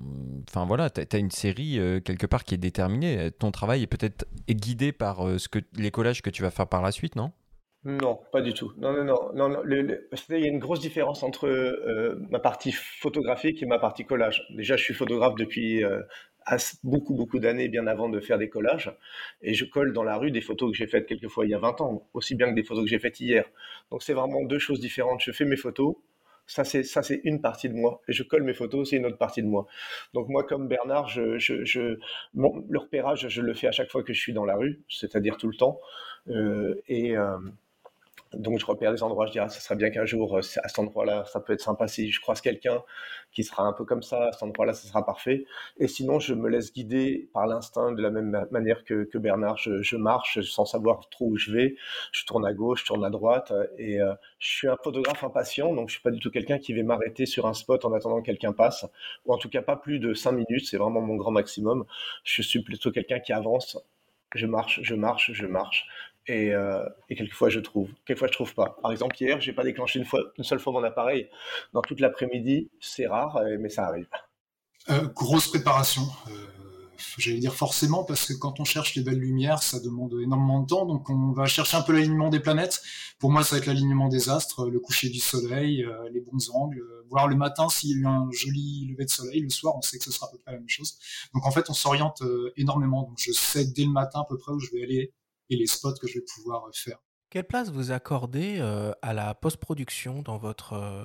Enfin, 0.49 0.65
voilà, 0.65 0.91
tu 0.91 1.01
as, 1.01 1.19
une 1.19 1.31
série 1.31 1.79
euh, 1.79 2.01
quelque 2.01 2.27
part 2.27 2.45
qui 2.45 2.55
est 2.55 2.59
déterminée. 2.59 3.31
Ton 3.33 3.51
travail 3.51 3.83
est 3.83 3.87
peut-être 3.87 4.27
guidé 4.49 4.93
par 4.93 5.25
les 5.75 5.91
collages 5.91 6.23
que 6.23 6.31
tu 6.31 6.43
vas 6.43 6.51
faire 6.51 6.67
par 6.67 6.83
la 6.83 6.93
suite, 6.93 7.17
non? 7.17 7.33
Non, 7.85 8.21
pas 8.31 8.43
du 8.43 8.53
tout. 8.53 8.73
Non, 8.77 8.93
non, 8.93 9.05
non. 9.05 9.49
non, 9.49 9.63
il 9.67 9.99
y 10.31 10.45
a 10.45 10.49
une 10.49 10.59
grosse 10.59 10.81
différence 10.81 11.23
entre 11.23 11.49
ma 12.31 12.39
partie 12.39 12.73
photographique 12.73 13.63
et 13.63 13.67
ma 13.67 13.79
partie 13.79 14.05
collage. 14.05 14.47
Déjà, 14.51 14.77
je 14.77 14.85
suis 14.85 14.95
photographe 14.95 15.35
depuis 15.37 15.83
beaucoup, 16.85 17.15
beaucoup 17.15 17.39
d'années, 17.39 17.69
bien 17.69 17.87
avant 17.87 18.09
de 18.09 18.21
faire 18.21 18.39
des 18.39 18.49
collages. 18.49 18.95
Et 19.43 19.55
je 19.55 19.65
colle 19.65 19.93
dans 19.93 20.03
la 20.03 20.17
rue 20.17 20.31
des 20.31 20.41
photos 20.41 20.71
que 20.71 20.77
j'ai 20.77 20.87
faites 20.87 21.07
quelquefois 21.07 21.45
il 21.45 21.51
y 21.51 21.55
a 21.55 21.59
20 21.59 21.81
ans, 21.81 22.09
aussi 22.15 22.35
bien 22.35 22.51
que 22.51 22.55
des 22.55 22.63
photos 22.63 22.85
que 22.85 22.91
j'ai 22.91 22.99
faites 22.99 23.21
hier. 23.21 23.45
Donc 23.91 24.03
c'est 24.03 24.15
vraiment 24.15 24.43
deux 24.45 24.59
choses 24.59 24.81
différentes. 24.81 25.21
Je 25.23 25.33
fais 25.33 25.45
mes 25.45 25.57
photos, 25.57 25.97
ça 26.47 26.65
c'est 26.65 26.83
ça 26.83 27.03
c'est 27.03 27.21
une 27.25 27.41
partie 27.41 27.69
de 27.69 27.75
moi 27.75 28.03
et 28.09 28.13
je 28.13 28.25
colle 28.25 28.43
mes 28.43 28.55
photos 28.55 28.91
c'est 28.91 28.97
une 28.97 29.07
autre 29.07 29.19
partie 29.19 29.41
de 29.41 29.47
moi 29.47 29.69
donc 30.15 30.29
moi 30.29 30.43
comme 30.43 30.67
Bernard 30.67 31.07
je, 31.07 31.39
je, 31.39 31.97
le 32.35 32.79
repérage 32.79 33.29
je 33.29 33.41
le 33.41 33.55
fais 33.55 33.69
à 33.69 33.73
chaque 33.73 33.89
fois 33.89 34.03
que 34.03 34.13
je 34.13 34.21
suis 34.21 34.33
dans 34.33 34.45
la 34.45 34.57
rue 34.57 34.83
c'est-à-dire 34.89 35.37
tout 35.37 35.47
le 35.47 35.55
temps 35.55 35.81
euh, 36.29 36.75
et 36.89 37.17
euh, 37.17 37.39
donc 38.35 38.61
je 38.61 38.67
repère 38.67 38.93
des 38.93 39.03
endroits, 39.03 39.27
je 39.27 39.33
dis 39.33 39.39
ah, 39.41 39.49
ça 39.49 39.59
serait 39.61 39.75
bien 39.75 39.91
qu'un 39.91 40.05
jour 40.05 40.37
euh, 40.37 40.41
à 40.63 40.69
cet 40.69 40.79
endroit-là, 40.79 41.25
ça 41.27 41.41
peut 41.41 41.53
être 41.53 41.61
sympa 41.61 41.89
si 41.89 42.11
je 42.13 42.21
croise 42.21 42.41
quelqu'un 42.41 42.83
qui 43.33 43.43
sera 43.43 43.65
un 43.65 43.73
peu 43.73 43.85
comme 43.85 44.03
ça, 44.03 44.29
à 44.29 44.33
cet 44.33 44.43
endroit-là, 44.45 44.73
ça 44.73 44.87
sera 44.87 45.05
parfait. 45.05 45.45
Et 45.79 45.89
sinon, 45.89 46.21
je 46.21 46.35
me 46.35 46.49
laisse 46.49 46.73
guider 46.73 47.29
par 47.33 47.47
l'instinct 47.47 47.93
de 47.93 48.03
la 48.03 48.11
même 48.11 48.47
manière 48.51 48.85
que, 48.85 49.19
Bernard. 49.19 49.57
Je, 49.59 49.97
marche 49.97 50.41
sans 50.43 50.65
savoir 50.65 51.09
trop 51.11 51.27
où 51.27 51.37
je 51.37 51.53
vais. 51.53 51.77
Je 52.13 52.25
tourne 52.25 52.47
à 52.47 52.53
gauche, 52.55 52.81
je 52.81 52.87
tourne 52.87 53.05
à 53.05 53.11
droite. 53.11 53.53
Et 53.79 54.01
euh, 54.01 54.15
je 54.39 54.49
suis 54.49 54.69
un 54.69 54.77
photographe 54.83 55.23
impatient, 55.25 55.75
donc 55.75 55.89
je 55.89 55.95
suis 55.95 56.03
pas 56.03 56.11
du 56.11 56.21
tout 56.21 56.31
quelqu'un 56.31 56.59
qui 56.59 56.73
va 56.73 56.83
m'arrêter 56.83 57.27
sur 57.27 57.47
un 57.47 57.55
spot 57.55 57.85
en 57.85 57.93
attendant 57.93 58.21
que 58.21 58.27
quelqu'un 58.27 58.53
passe, 58.53 58.87
ou 59.27 59.35
en 59.35 59.39
tout 59.39 59.49
cas 59.49 59.63
pas 59.63 59.77
plus 59.77 59.99
de 59.99 60.15
cinq 60.15 60.33
minutes. 60.33 60.67
C'est 60.69 60.79
vraiment 60.79 61.01
mon 61.01 61.17
grand 61.17 61.33
maximum. 61.33 61.85
Je 62.25 62.43
suis 62.43 62.63
plutôt 62.63 62.91
quelqu'un 62.93 63.21
qui 63.21 63.33
avance 63.33 63.79
je 64.35 64.47
marche, 64.47 64.81
je 64.83 64.95
marche, 64.95 65.33
je 65.33 65.47
marche. 65.47 65.87
Euh, 66.29 66.85
et, 67.09 67.17
quelquefois 67.17 67.49
je 67.49 67.61
trouve, 67.61 67.89
quelquefois 68.05 68.29
je 68.29 68.33
trouve 68.33 68.55
pas. 68.55 68.77
Par 68.83 68.93
exemple 68.93 69.17
hier, 69.21 69.41
j'ai 69.41 69.53
pas 69.53 69.65
déclenché 69.65 69.99
une, 69.99 70.05
fois, 70.05 70.21
une 70.37 70.45
seule 70.45 70.61
fois 70.61 70.73
mon 70.73 70.85
appareil 70.85 71.29
dans 71.73 71.83
toute 71.83 72.01
l'après-midi. 72.01 72.71
C'est 72.81 73.07
rare, 73.07 73.37
euh, 73.39 73.57
mais 73.59 73.69
ça 73.69 73.87
arrive. 73.87 74.09
Euh, 74.91 75.07
grosse 75.09 75.49
préparation. 75.49 76.03
J'allais 77.17 77.39
dire 77.39 77.55
forcément 77.55 78.05
parce 78.05 78.27
que 78.27 78.35
quand 78.35 78.61
on 78.61 78.65
cherche 78.65 78.95
les 78.95 79.03
belles 79.03 79.19
lumières, 79.19 79.63
ça 79.63 79.81
demande 79.81 80.15
énormément 80.23 80.61
de 80.61 80.67
temps. 80.67 80.85
Donc 80.85 81.09
on 81.09 81.33
va 81.33 81.47
chercher 81.47 81.79
un 81.79 81.83
peu 81.83 81.95
l'alignement 81.95 82.29
des 82.29 82.41
planètes. 82.41 82.83
Pour 83.19 83.31
moi, 83.31 83.43
ça 83.43 83.57
va 83.57 83.61
être 83.61 83.67
l'alignement 83.67 84.09
des 84.09 84.29
astres, 84.29 84.69
le 84.69 84.79
coucher 84.81 85.09
du 85.09 85.19
soleil, 85.19 85.87
les 86.13 86.21
bons 86.21 86.51
angles. 86.51 86.83
voir 87.09 87.27
le 87.27 87.37
matin 87.37 87.71
s'il 87.71 87.91
y 87.91 87.95
a 87.95 87.97
eu 87.97 88.07
un 88.07 88.29
joli 88.31 88.87
lever 88.91 89.07
de 89.07 89.11
soleil. 89.11 89.41
Le 89.41 89.49
soir, 89.49 89.75
on 89.77 89.81
sait 89.81 89.97
que 89.97 90.05
ce 90.05 90.13
sera 90.13 90.27
à 90.27 90.31
peu 90.31 90.39
près 90.39 90.53
la 90.53 90.59
même 90.59 90.69
chose. 90.69 90.99
Donc 91.33 91.47
en 91.47 91.51
fait, 91.51 91.71
on 91.71 91.75
s'oriente 91.75 92.23
énormément. 92.59 93.05
Donc 93.05 93.19
je 93.19 93.33
sais 93.33 93.65
dès 93.65 93.85
le 93.85 93.91
matin 93.93 94.21
à 94.21 94.27
peu 94.29 94.37
près 94.37 94.53
où 94.53 94.61
je 94.61 94.71
vais 94.71 94.83
aller 94.83 95.13
et 95.51 95.57
les 95.57 95.67
spots 95.67 95.95
que 96.01 96.07
je 96.07 96.15
vais 96.15 96.25
pouvoir 96.35 96.67
euh, 96.67 96.71
faire. 96.73 96.99
Quelle 97.29 97.45
place 97.45 97.71
vous 97.71 97.93
accordez 97.93 98.59
euh, 98.61 98.93
à 99.03 99.13
la 99.13 99.35
post-production 99.35 100.23
dans 100.23 100.39
votre, 100.39 100.73
euh, 100.73 101.05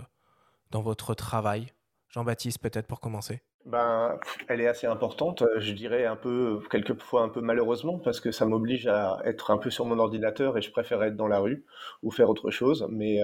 dans 0.71 0.81
votre 0.81 1.13
travail? 1.13 1.73
Jean-Baptiste, 2.09 2.59
peut-être 2.59 2.87
pour 2.87 2.99
commencer 2.99 3.41
ben, 3.65 4.19
elle 4.47 4.61
est 4.61 4.67
assez 4.67 4.85
importante, 4.85 5.43
je 5.57 5.73
dirais 5.73 6.05
un 6.05 6.15
peu, 6.15 6.59
quelquefois 6.69 7.23
un 7.23 7.29
peu 7.29 7.41
malheureusement, 7.41 7.97
parce 7.97 8.19
que 8.19 8.31
ça 8.31 8.45
m'oblige 8.45 8.85
à 8.85 9.19
être 9.25 9.49
un 9.49 9.57
peu 9.57 9.71
sur 9.71 9.85
mon 9.85 9.97
ordinateur 9.97 10.55
et 10.55 10.61
je 10.61 10.69
préfère 10.69 11.01
être 11.01 11.15
dans 11.15 11.27
la 11.27 11.39
rue 11.39 11.65
ou 12.03 12.11
faire 12.11 12.29
autre 12.29 12.51
chose. 12.51 12.85
Mais 12.91 13.21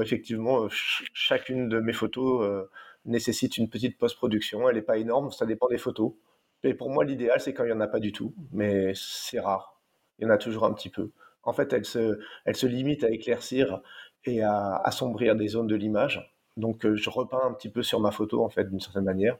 effectivement, 0.00 0.68
chacune 0.70 1.68
de 1.68 1.80
mes 1.80 1.92
photos 1.92 2.66
nécessite 3.04 3.58
une 3.58 3.68
petite 3.68 3.98
post-production. 3.98 4.66
Elle 4.70 4.76
n'est 4.76 4.80
pas 4.80 4.96
énorme, 4.96 5.30
ça 5.30 5.44
dépend 5.44 5.68
des 5.68 5.76
photos. 5.76 6.14
Et 6.62 6.72
pour 6.72 6.88
moi, 6.88 7.04
l'idéal, 7.04 7.38
c'est 7.38 7.52
quand 7.52 7.64
il 7.64 7.66
n'y 7.66 7.76
en 7.76 7.80
a 7.80 7.86
pas 7.86 8.00
du 8.00 8.10
tout, 8.10 8.34
mais 8.52 8.94
c'est 8.94 9.38
rare 9.38 9.73
il 10.18 10.24
y 10.24 10.26
en 10.26 10.30
a 10.30 10.38
toujours 10.38 10.64
un 10.64 10.72
petit 10.72 10.90
peu. 10.90 11.10
En 11.42 11.52
fait, 11.52 11.72
elle 11.72 11.84
se, 11.84 12.18
elle 12.44 12.56
se 12.56 12.66
limite 12.66 13.04
à 13.04 13.10
éclaircir 13.10 13.80
et 14.24 14.42
à 14.42 14.76
assombrir 14.84 15.36
des 15.36 15.48
zones 15.48 15.66
de 15.66 15.76
l'image. 15.76 16.34
Donc, 16.56 16.86
euh, 16.86 16.96
je 16.96 17.10
repeins 17.10 17.40
un 17.44 17.52
petit 17.52 17.68
peu 17.68 17.82
sur 17.82 18.00
ma 18.00 18.12
photo, 18.12 18.44
en 18.44 18.48
fait, 18.48 18.64
d'une 18.70 18.80
certaine 18.80 19.04
manière. 19.04 19.36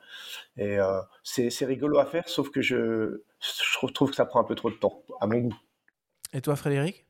Et 0.57 0.79
euh, 0.79 1.01
c'est 1.23 1.65
rigolo 1.65 1.99
à 1.99 2.07
faire, 2.07 2.29
sauf 2.29 2.51
que 2.51 2.61
je, 2.61 3.23
je 3.41 3.93
trouve 3.93 4.11
que 4.11 4.17
ça 4.17 4.27
prend 4.27 4.41
un 4.41 4.45
peu 4.45 4.55
trop 4.55 4.71
de 4.71 4.77
temps, 4.77 5.03
à 5.21 5.27
mon 5.27 5.39
goût. 5.39 5.57
Et 6.33 6.41
toi, 6.41 6.57
Frédéric? 6.57 7.04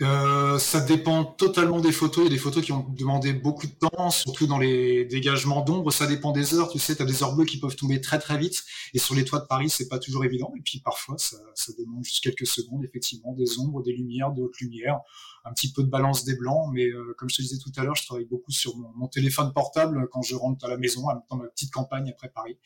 Euh, 0.00 0.58
ça 0.58 0.80
dépend 0.80 1.24
totalement 1.24 1.80
des 1.80 1.90
photos. 1.90 2.24
Il 2.24 2.24
y 2.24 2.26
a 2.28 2.36
des 2.36 2.38
photos 2.38 2.64
qui 2.64 2.70
ont 2.70 2.86
demandé 2.90 3.32
beaucoup 3.32 3.66
de 3.66 3.72
temps, 3.72 4.10
surtout 4.10 4.46
dans 4.46 4.58
les 4.58 5.04
dégagements 5.04 5.62
d'ombre. 5.62 5.92
Ça 5.92 6.06
dépend 6.06 6.30
des 6.30 6.54
heures. 6.54 6.68
Tu 6.68 6.78
sais, 6.78 6.94
tu 6.94 7.02
as 7.02 7.04
des 7.04 7.22
heures 7.22 7.34
bleues 7.34 7.46
qui 7.46 7.58
peuvent 7.58 7.74
tomber 7.74 8.00
très 8.00 8.20
très 8.20 8.38
vite. 8.38 8.62
Et 8.94 9.00
sur 9.00 9.16
les 9.16 9.24
toits 9.24 9.40
de 9.40 9.46
Paris, 9.46 9.70
c'est 9.70 9.88
pas 9.88 9.98
toujours 9.98 10.24
évident. 10.24 10.52
Et 10.56 10.60
puis 10.60 10.80
parfois, 10.80 11.18
ça, 11.18 11.36
ça, 11.54 11.72
demande 11.76 12.04
juste 12.04 12.22
quelques 12.22 12.46
secondes, 12.46 12.84
effectivement, 12.84 13.32
des 13.32 13.58
ombres, 13.58 13.82
des 13.82 13.92
lumières, 13.92 14.30
de 14.32 14.42
hautes 14.42 14.58
lumières, 14.60 15.00
un 15.44 15.52
petit 15.52 15.72
peu 15.72 15.82
de 15.82 15.88
balance 15.88 16.24
des 16.24 16.36
blancs. 16.36 16.70
Mais 16.72 16.86
euh, 16.86 17.14
comme 17.18 17.28
je 17.28 17.36
te 17.36 17.42
disais 17.42 17.58
tout 17.58 17.72
à 17.76 17.82
l'heure, 17.82 17.96
je 17.96 18.06
travaille 18.06 18.26
beaucoup 18.26 18.52
sur 18.52 18.76
mon, 18.76 19.08
téléphone 19.08 19.52
portable 19.52 20.08
quand 20.12 20.22
je 20.22 20.36
rentre 20.36 20.64
à 20.64 20.68
la 20.68 20.76
maison, 20.76 21.06
dans 21.28 21.36
ma 21.36 21.48
petite 21.48 21.72
campagne 21.72 22.08
après 22.10 22.28
Paris. 22.28 22.56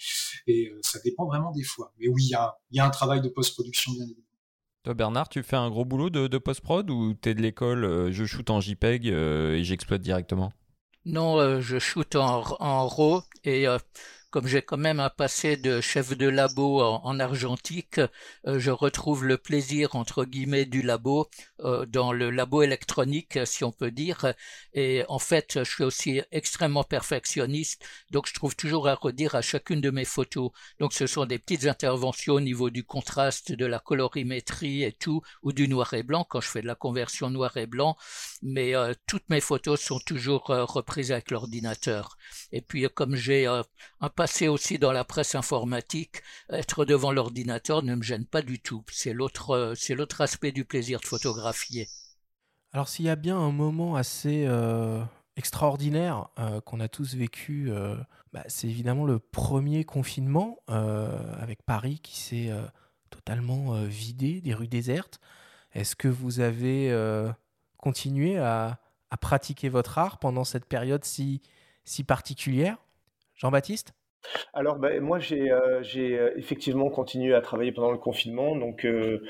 Et 0.46 0.68
euh, 0.68 0.78
ça 0.82 0.98
dépend 1.02 1.24
vraiment 1.24 1.50
des 1.52 1.64
fois. 1.64 1.94
Mais 1.98 2.08
oui, 2.08 2.24
il 2.24 2.30
y 2.30 2.34
a, 2.34 2.58
y 2.72 2.80
a 2.80 2.84
un 2.84 2.90
travail 2.90 3.22
de 3.22 3.28
post-production, 3.28 3.92
bien 3.92 4.04
évidemment. 4.04 4.31
Toi, 4.84 4.94
Bernard, 4.94 5.28
tu 5.28 5.44
fais 5.44 5.54
un 5.54 5.70
gros 5.70 5.84
boulot 5.84 6.10
de, 6.10 6.38
post-prod 6.38 6.90
ou 6.90 7.14
tu 7.14 7.28
es 7.28 7.34
de 7.34 7.40
l'école, 7.40 7.84
euh, 7.84 8.10
je 8.10 8.24
shoot 8.24 8.50
en 8.50 8.60
JPEG 8.60 9.08
euh, 9.08 9.54
et 9.54 9.62
j'exploite 9.62 10.00
directement? 10.00 10.52
Non, 11.04 11.38
euh, 11.38 11.60
je 11.60 11.78
shoot 11.78 12.16
en, 12.16 12.42
en 12.58 12.88
RAW 12.88 13.22
et 13.44 13.66
comme 14.32 14.46
j'ai 14.48 14.62
quand 14.62 14.78
même 14.78 14.98
un 14.98 15.10
passé 15.10 15.58
de 15.58 15.82
chef 15.82 16.16
de 16.16 16.26
labo 16.26 16.80
en, 16.80 17.20
argentique, 17.20 18.00
euh, 18.46 18.58
je 18.58 18.70
retrouve 18.70 19.26
le 19.26 19.36
plaisir 19.36 19.94
entre 19.94 20.24
guillemets 20.24 20.64
du 20.64 20.80
labo 20.80 21.28
euh, 21.60 21.84
dans 21.84 22.12
le 22.12 22.30
labo 22.30 22.62
électronique, 22.62 23.38
si 23.44 23.62
on 23.62 23.72
peut 23.72 23.90
dire. 23.90 24.32
Et 24.72 25.04
en 25.10 25.18
fait, 25.18 25.58
je 25.58 25.70
suis 25.70 25.84
aussi 25.84 26.22
extrêmement 26.30 26.82
perfectionniste, 26.82 27.84
donc 28.10 28.26
je 28.26 28.32
trouve 28.32 28.56
toujours 28.56 28.88
à 28.88 28.94
redire 28.94 29.34
à 29.34 29.42
chacune 29.42 29.82
de 29.82 29.90
mes 29.90 30.06
photos. 30.06 30.50
Donc 30.80 30.94
ce 30.94 31.06
sont 31.06 31.26
des 31.26 31.38
petites 31.38 31.66
interventions 31.66 32.34
au 32.34 32.40
niveau 32.40 32.70
du 32.70 32.84
contraste, 32.84 33.52
de 33.52 33.66
la 33.66 33.80
colorimétrie 33.80 34.82
et 34.82 34.92
tout, 34.92 35.20
ou 35.42 35.52
du 35.52 35.68
noir 35.68 35.92
et 35.92 36.02
blanc 36.02 36.24
quand 36.26 36.40
je 36.40 36.48
fais 36.48 36.62
de 36.62 36.66
la 36.66 36.74
conversion 36.74 37.28
noir 37.28 37.58
et 37.58 37.66
blanc. 37.66 37.98
Mais 38.40 38.74
euh, 38.74 38.94
toutes 39.06 39.28
mes 39.28 39.42
photos 39.42 39.78
sont 39.78 40.00
toujours 40.00 40.46
reprises 40.46 41.12
avec 41.12 41.30
l'ordinateur. 41.30 42.16
Et 42.50 42.62
puis 42.62 42.86
comme 42.94 43.14
j'ai 43.14 43.44
un 43.46 44.08
passer 44.22 44.46
aussi 44.46 44.78
dans 44.78 44.92
la 44.92 45.02
presse 45.02 45.34
informatique, 45.34 46.22
être 46.48 46.84
devant 46.84 47.10
l'ordinateur 47.10 47.82
ne 47.82 47.96
me 47.96 48.02
gêne 48.04 48.24
pas 48.24 48.40
du 48.40 48.60
tout. 48.60 48.84
C'est 48.88 49.12
l'autre, 49.12 49.74
l'autre 49.90 50.20
aspect 50.20 50.52
du 50.52 50.64
plaisir 50.64 51.00
de 51.00 51.06
photographier. 51.06 51.88
Alors 52.72 52.88
s'il 52.88 53.06
y 53.06 53.08
a 53.08 53.16
bien 53.16 53.36
un 53.36 53.50
moment 53.50 53.96
assez 53.96 54.48
extraordinaire 55.36 56.28
qu'on 56.64 56.78
a 56.78 56.86
tous 56.86 57.16
vécu, 57.16 57.72
bah, 58.32 58.44
c'est 58.46 58.68
évidemment 58.68 59.06
le 59.06 59.18
premier 59.18 59.82
confinement 59.82 60.60
avec 60.68 61.64
Paris 61.64 61.98
qui 62.00 62.16
s'est 62.16 62.52
totalement 63.10 63.72
vidé, 63.82 64.40
des 64.40 64.54
rues 64.54 64.68
désertes. 64.68 65.18
Est-ce 65.72 65.96
que 65.96 66.06
vous 66.06 66.38
avez 66.38 66.96
continué 67.76 68.38
à, 68.38 68.78
pratiquer 69.20 69.68
votre 69.68 69.98
art 69.98 70.18
pendant 70.18 70.44
cette 70.44 70.66
période 70.66 71.04
si 71.04 71.40
particulière? 72.06 72.76
Jean-Baptiste? 73.34 73.92
Alors, 74.54 74.76
ben, 74.78 75.00
moi, 75.00 75.18
j'ai 75.18 75.50
euh, 75.50 75.82
euh, 75.96 76.32
effectivement 76.36 76.90
continué 76.90 77.34
à 77.34 77.40
travailler 77.40 77.72
pendant 77.72 77.92
le 77.92 77.98
confinement. 77.98 78.56
Donc, 78.56 78.84
euh, 78.84 79.22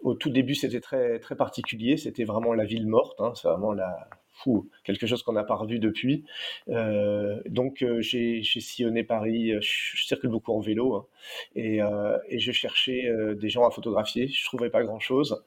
au 0.00 0.14
tout 0.14 0.30
début, 0.30 0.54
c'était 0.54 0.80
très, 0.80 1.18
très 1.18 1.36
particulier. 1.36 1.96
C'était 1.96 2.24
vraiment 2.24 2.52
la 2.52 2.64
ville 2.64 2.86
morte. 2.86 3.20
Hein. 3.20 3.32
C'est 3.34 3.48
vraiment 3.48 3.72
la, 3.72 4.08
fou, 4.34 4.68
quelque 4.84 5.06
chose 5.06 5.22
qu'on 5.22 5.34
n'a 5.34 5.44
pas 5.44 5.54
revu 5.56 5.78
depuis. 5.78 6.24
donc, 6.66 7.84
j'ai 8.00 8.42
sillonné 8.42 9.04
Paris. 9.04 9.52
Je, 9.60 10.04
circule 10.04 10.30
beaucoup 10.30 10.52
en 10.52 10.60
vélo 10.60 10.94
hein. 10.96 11.06
et, 11.54 11.80
et, 12.28 12.38
je 12.38 12.52
cherchais 12.52 13.10
des 13.36 13.48
gens 13.48 13.66
à 13.66 13.70
photographier. 13.70 14.28
Je 14.28 14.44
trouvais 14.44 14.70
pas 14.70 14.82
grand-chose. 14.82 15.44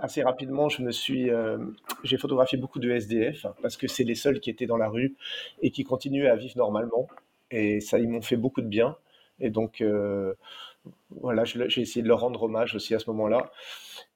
assez 0.00 0.22
rapidement, 0.22 0.68
je 0.68 0.82
me 0.82 0.90
suis, 0.90 1.30
j'ai 2.02 2.16
photographié 2.16 2.58
beaucoup 2.58 2.80
de 2.80 2.90
SDF 2.90 3.46
parce 3.62 3.76
que 3.76 3.86
c'est 3.86 4.04
les 4.04 4.14
seuls 4.14 4.40
qui 4.40 4.50
étaient 4.50 4.66
dans 4.66 4.78
la 4.78 4.88
rue 4.88 5.16
et 5.62 5.70
qui 5.70 5.84
continuaient 5.84 6.28
à 6.28 6.36
vivre 6.36 6.56
normalement. 6.56 7.08
Et 7.50 7.80
ça, 7.80 7.98
ils 7.98 8.08
m'ont 8.08 8.22
fait 8.22 8.36
beaucoup 8.36 8.60
de 8.60 8.66
bien. 8.66 8.96
Et 9.40 9.50
donc, 9.50 9.80
euh, 9.80 10.34
voilà, 11.10 11.44
j'ai 11.44 11.80
essayé 11.80 12.02
de 12.02 12.08
leur 12.08 12.20
rendre 12.20 12.42
hommage 12.42 12.74
aussi 12.74 12.94
à 12.94 12.98
ce 12.98 13.08
moment-là. 13.10 13.50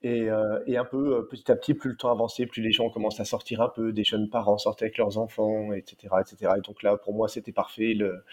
Et, 0.02 0.28
euh, 0.30 0.58
un 0.68 0.84
peu, 0.84 1.16
euh, 1.16 1.22
petit 1.22 1.50
à 1.50 1.56
petit, 1.56 1.74
plus 1.74 1.90
le 1.90 1.96
temps 1.96 2.10
avançait, 2.10 2.46
plus 2.46 2.62
les 2.62 2.72
gens 2.72 2.90
commencent 2.90 3.20
à 3.20 3.24
sortir 3.24 3.60
un 3.60 3.68
peu, 3.68 3.92
des 3.92 4.04
jeunes 4.04 4.28
parents 4.28 4.58
sortaient 4.58 4.86
avec 4.86 4.98
leurs 4.98 5.18
enfants, 5.18 5.72
etc. 5.72 6.14
etc. 6.20 6.54
Et 6.58 6.60
donc 6.60 6.82
là, 6.82 6.96
pour 6.96 7.14
moi, 7.14 7.28
c'était 7.28 7.52
parfait. 7.52 7.94
Le, 7.94 8.24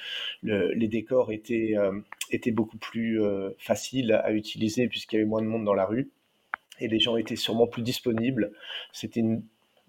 les 0.42 0.88
décors 0.88 1.32
étaient, 1.32 1.76
étaient 2.32 2.52
beaucoup 2.52 2.78
plus 2.78 3.22
faciles 3.58 4.14
à 4.14 4.32
utiliser 4.32 4.88
puisqu'il 4.88 5.18
y 5.18 5.20
avait 5.20 5.30
moins 5.30 5.42
de 5.42 5.48
monde 5.48 5.66
dans 5.66 5.76
la 5.76 5.86
rue. 5.86 6.10
Et 6.80 6.88
les 6.88 7.00
gens 7.00 7.18
étaient 7.18 7.36
sûrement 7.36 7.68
plus 7.68 7.82
disponibles. 7.84 8.52
C'était 8.94 9.20
une 9.20 9.44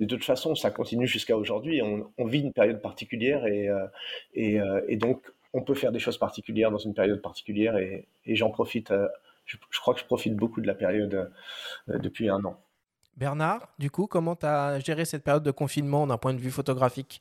de 0.06 0.16
toute 0.16 0.24
façon, 0.24 0.54
ça 0.54 0.70
continue 0.70 1.06
jusqu'à 1.06 1.36
aujourd'hui. 1.36 1.82
On, 1.82 2.24
vit 2.24 2.40
une 2.40 2.52
période 2.52 2.80
particulière 2.80 3.46
et, 3.46 3.68
euh, 3.68 3.86
euh, 4.36 4.82
et, 4.88 4.96
donc 4.96 5.22
on 5.52 5.62
peut 5.62 5.74
faire 5.74 5.92
des 5.92 5.98
choses 5.98 6.16
particulières 6.16 6.70
dans 6.70 6.78
une 6.78 6.94
période 6.94 7.20
particulière 7.20 7.76
et, 7.76 8.08
j'en 8.26 8.50
profite. 8.50 8.90
Euh, 8.90 9.08
je, 9.44 9.56
crois 9.80 9.94
que 9.94 10.00
je 10.00 10.06
profite 10.06 10.36
beaucoup 10.36 10.60
de 10.60 10.66
la 10.66 10.74
période 10.74 11.30
depuis 11.88 12.28
un 12.28 12.44
an. 12.44 12.60
Bernard, 13.16 13.68
du 13.78 13.90
coup, 13.90 14.06
comment 14.06 14.36
tu 14.36 14.46
as 14.46 14.78
géré 14.78 15.04
cette 15.04 15.24
période 15.24 15.42
de 15.42 15.50
confinement 15.50 16.06
d'un 16.06 16.18
point 16.18 16.32
de 16.32 16.38
vue 16.38 16.52
photographique? 16.52 17.20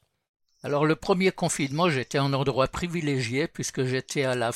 Alors 0.62 0.86
le 0.86 0.98
premier 0.98 1.32
confinement, 1.32 1.90
j'étais 1.90 2.20
en 2.20 2.34
endroit 2.34 2.68
privilégié 2.68 3.48
puisque 3.48 3.86
j'étais 3.86 4.24
à 4.24 4.36
la, 4.36 4.52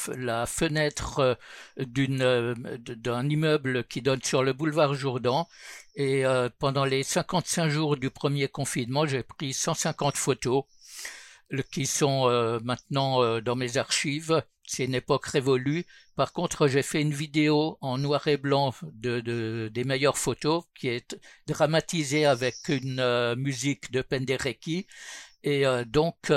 fenêtre 0.45 1.37
d'un 1.77 3.29
immeuble 3.29 3.85
qui 3.85 4.01
donne 4.01 4.21
sur 4.21 4.43
le 4.43 4.51
boulevard 4.51 4.95
Jourdan 4.95 5.47
et 5.95 6.25
euh, 6.25 6.49
pendant 6.59 6.83
les 6.83 7.03
55 7.03 7.69
jours 7.69 7.95
du 7.95 8.09
premier 8.09 8.49
confinement, 8.49 9.05
j'ai 9.05 9.23
pris 9.23 9.53
150 9.53 10.17
photos 10.17 10.63
qui 11.71 11.85
sont 11.85 12.27
euh, 12.27 12.59
maintenant 12.63 13.23
euh, 13.23 13.39
dans 13.39 13.55
mes 13.55 13.77
archives. 13.77 14.43
C'est 14.65 14.85
une 14.85 14.95
époque 14.95 15.27
révolue. 15.27 15.85
Par 16.15 16.33
contre, 16.33 16.67
j'ai 16.67 16.83
fait 16.83 17.01
une 17.01 17.13
vidéo 17.13 17.77
en 17.81 17.97
noir 17.97 18.27
et 18.27 18.37
blanc 18.37 18.73
de, 18.93 19.69
des 19.71 19.83
meilleures 19.83 20.17
photos 20.17 20.63
qui 20.75 20.87
est 20.87 21.17
dramatisée 21.47 22.25
avec 22.25 22.55
une 22.69 23.35
musique 23.35 23.91
de 23.91 24.01
Penderecki. 24.01 24.87
Et 25.43 25.63
donc, 25.85 26.31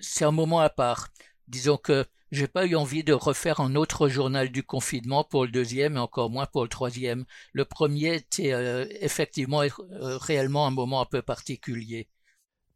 c'est 0.00 0.24
un 0.24 0.30
moment 0.30 0.60
à 0.60 0.70
part. 0.70 1.08
Disons 1.48 1.76
que 1.76 2.04
j'ai 2.32 2.48
pas 2.48 2.66
eu 2.66 2.74
envie 2.74 3.04
de 3.04 3.12
refaire 3.12 3.60
un 3.60 3.76
autre 3.76 4.08
journal 4.08 4.50
du 4.50 4.62
confinement 4.62 5.22
pour 5.22 5.44
le 5.44 5.50
deuxième 5.50 5.96
et 5.96 6.00
encore 6.00 6.28
moins 6.28 6.46
pour 6.46 6.62
le 6.62 6.68
troisième. 6.68 7.24
Le 7.52 7.64
premier 7.64 8.16
était 8.16 8.52
euh, 8.52 8.84
effectivement 9.00 9.62
euh, 9.62 10.18
réellement 10.18 10.66
un 10.66 10.70
moment 10.70 11.00
un 11.00 11.04
peu 11.04 11.22
particulier. 11.22 12.08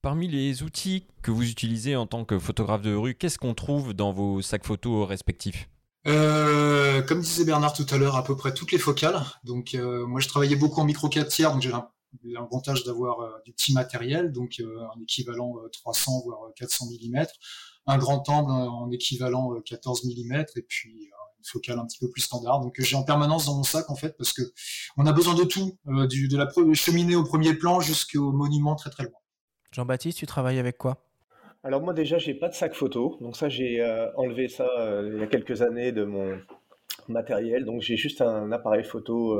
Parmi 0.02 0.28
les 0.28 0.62
outils 0.62 1.04
que 1.22 1.30
vous 1.30 1.48
utilisez 1.48 1.96
en 1.96 2.06
tant 2.06 2.24
que 2.24 2.38
photographe 2.38 2.82
de 2.82 2.94
rue, 2.94 3.14
qu'est-ce 3.14 3.38
qu'on 3.38 3.54
trouve 3.54 3.92
dans 3.92 4.12
vos 4.12 4.40
sacs 4.40 4.64
photos 4.64 5.06
respectifs? 5.06 5.68
Euh, 6.06 7.02
Comme 7.02 7.20
disait 7.20 7.44
Bernard 7.44 7.74
tout 7.74 7.86
à 7.90 7.98
l'heure, 7.98 8.16
à 8.16 8.24
peu 8.24 8.34
près 8.36 8.54
toutes 8.54 8.72
les 8.72 8.78
focales. 8.78 9.20
Donc 9.44 9.74
moi 9.74 10.20
je 10.20 10.28
travaillais 10.28 10.56
beaucoup 10.56 10.80
en 10.80 10.84
micro 10.84 11.08
4 11.08 11.28
tiers, 11.28 11.52
donc 11.52 11.60
j'ai 11.60 11.70
l'avantage 12.24 12.84
d'avoir 12.84 13.40
du 13.44 13.52
petit 13.52 13.72
matériel, 13.72 14.32
donc 14.32 14.60
un 14.60 15.00
équivalent 15.00 15.54
300 15.72 16.22
voire 16.24 16.40
400 16.56 16.86
mm 16.86 17.26
un 17.86 17.98
grand 17.98 18.28
angle 18.28 18.50
en 18.50 18.90
équivalent 18.90 19.60
14 19.64 20.04
euh, 20.04 20.08
mm 20.08 20.44
et 20.56 20.62
puis 20.62 20.90
euh, 20.90 21.16
une 21.38 21.44
focale 21.44 21.78
un 21.78 21.86
petit 21.86 21.98
peu 21.98 22.10
plus 22.10 22.22
standard. 22.22 22.60
Donc 22.60 22.74
j'ai 22.78 22.96
en 22.96 23.02
permanence 23.02 23.46
dans 23.46 23.56
mon 23.56 23.62
sac 23.62 23.90
en 23.90 23.96
fait 23.96 24.16
parce 24.16 24.32
que 24.32 24.42
on 24.96 25.06
a 25.06 25.12
besoin 25.12 25.34
de 25.34 25.44
tout, 25.44 25.78
euh, 25.88 26.06
du, 26.06 26.28
de 26.28 26.36
la 26.36 26.48
cheminée 26.74 27.16
au 27.16 27.24
premier 27.24 27.54
plan 27.54 27.80
jusqu'au 27.80 28.32
monument 28.32 28.74
très 28.76 28.90
très 28.90 29.04
loin. 29.04 29.18
Jean-Baptiste, 29.72 30.18
tu 30.18 30.26
travailles 30.26 30.58
avec 30.58 30.78
quoi? 30.78 31.06
Alors 31.62 31.82
moi 31.82 31.92
déjà 31.92 32.18
j'ai 32.18 32.34
pas 32.34 32.48
de 32.48 32.54
sac 32.54 32.74
photo, 32.74 33.18
donc 33.20 33.36
ça 33.36 33.48
j'ai 33.50 33.84
enlevé 34.16 34.48
ça 34.48 34.66
il 35.04 35.18
y 35.18 35.22
a 35.22 35.26
quelques 35.26 35.60
années 35.60 35.92
de 35.92 36.04
mon 36.04 36.38
matériel, 37.06 37.66
donc 37.66 37.82
j'ai 37.82 37.98
juste 37.98 38.22
un 38.22 38.50
appareil 38.50 38.82
photo 38.82 39.38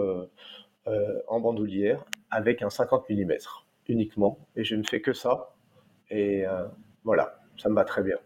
en 0.85 1.41
bandoulière 1.41 2.05
avec 2.31 2.62
un 2.62 2.71
50 2.71 3.09
mm 3.11 3.33
uniquement 3.88 4.38
et 4.57 4.64
je 4.64 4.77
ne 4.77 4.83
fais 4.83 5.01
que 5.01 5.12
ça 5.12 5.55
et 6.11 6.45
voilà, 7.05 7.40
ça 7.57 7.69
me 7.69 7.75
va 7.75 7.85
très 7.85 8.03
bien. 8.03 8.16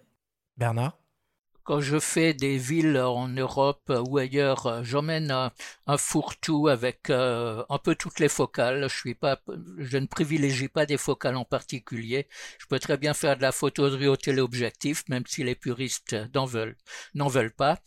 Bernard? 0.57 0.99
Quand 1.64 1.81
je 1.81 1.99
fais 1.99 2.35
des 2.35 2.59
villes 2.59 2.99
en 2.99 3.27
Europe 3.27 3.90
ou 4.11 4.19
ailleurs, 4.19 4.85
j'emmène 4.85 5.31
un, 5.31 5.97
fourre-tout 5.97 6.69
avec 6.69 7.09
euh, 7.09 7.64
un 7.71 7.79
peu 7.79 7.95
toutes 7.95 8.21
les 8.21 8.29
focales. 8.29 8.87
Je 8.87 8.95
suis 8.95 9.14
pas, 9.14 9.40
je 9.79 9.97
ne 9.97 10.07
privilégie 10.07 10.69
pas 10.69 10.85
des 10.85 10.99
focales 10.99 11.37
en 11.37 11.47
particulier. 11.47 12.29
Je 12.59 12.67
peux 12.67 12.79
très 12.79 12.99
bien 12.99 13.14
faire 13.14 13.38
de 13.38 13.43
la 13.43 13.51
photo 13.51 13.88
de 13.88 14.07
au 14.07 14.17
téléobjectif, 14.17 15.09
même 15.09 15.25
si 15.27 15.43
les 15.43 15.55
puristes 15.55 16.14
n'en 16.35 16.45
veulent, 16.45 16.77
n'en 17.14 17.29
veulent 17.29 17.55
pas. 17.55 17.79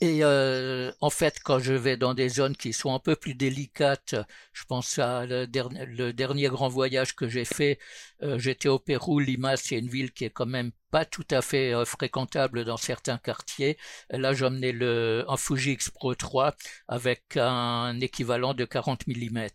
Et 0.00 0.20
euh, 0.22 0.92
en 1.00 1.10
fait, 1.10 1.40
quand 1.42 1.58
je 1.58 1.72
vais 1.72 1.96
dans 1.96 2.14
des 2.14 2.28
zones 2.28 2.56
qui 2.56 2.72
sont 2.72 2.94
un 2.94 3.00
peu 3.00 3.16
plus 3.16 3.34
délicates, 3.34 4.14
je 4.52 4.64
pense 4.64 4.98
à 5.00 5.26
le, 5.26 5.46
dernier, 6.12 6.48
grand 6.48 6.68
voyage 6.68 7.16
que 7.16 7.28
j'ai 7.28 7.44
fait, 7.44 7.80
euh, 8.22 8.38
j'étais 8.38 8.68
au 8.68 8.78
Pérou, 8.78 9.18
Lima, 9.18 9.56
c'est 9.56 9.76
une 9.78 9.88
ville 9.88 10.12
qui 10.12 10.24
est 10.24 10.30
quand 10.30 10.46
même 10.46 10.70
pas 10.92 11.04
tout 11.04 11.26
à 11.30 11.42
fait 11.42 11.74
euh, 11.74 11.84
fréquentable 11.84 12.64
dans 12.64 12.76
certains 12.76 13.18
quartiers. 13.18 13.76
Là, 14.10 14.34
j'emmenais 14.34 14.72
le 14.72 15.24
un 15.28 15.36
Fuji 15.36 15.72
X 15.72 15.90
Pro 15.90 16.14
3 16.14 16.54
avec 16.86 17.36
un 17.36 17.98
équivalent 18.00 18.54
de 18.54 18.64
40 18.64 19.06
mm 19.08 19.48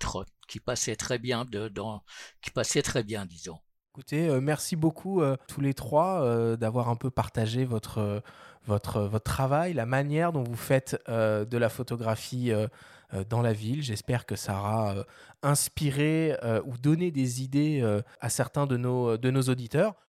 qui 0.47 0.59
passait 0.59 0.97
très 0.97 1.19
bien, 1.19 1.45
de, 1.45 1.69
dans, 1.69 2.03
qui 2.41 2.51
passait 2.51 2.81
très 2.81 3.03
bien, 3.03 3.25
disons. 3.25 3.59
Écoutez, 3.95 4.27
merci 4.41 4.75
beaucoup 4.75 5.21
tous 5.47 5.61
les 5.61 5.75
trois 5.75 6.57
d'avoir 6.57 6.89
un 6.89 6.95
peu 6.95 7.11
partagé 7.11 7.63
votre 7.63 8.23
travail, 9.19 9.73
la 9.73 9.85
manière 9.85 10.31
dont 10.31 10.43
vous 10.43 10.55
faites 10.55 10.99
euh, 11.09 11.45
de 11.45 11.57
la 11.57 11.69
photographie 11.69 12.51
euh, 12.51 12.67
euh, 13.13 13.23
dans 13.29 13.43
la 13.43 13.53
ville. 13.53 13.83
J'espère 13.83 14.25
que 14.25 14.35
ça 14.35 14.57
aura 14.57 14.95
inspiré 15.43 16.35
ou 16.65 16.77
donné 16.77 17.11
des 17.11 17.43
idées 17.43 17.83
à 18.21 18.29
certains 18.29 18.65
de 18.65 18.77
nos, 18.77 19.17
de 19.17 19.29
nos 19.29 19.43
auditeurs. 19.43 19.93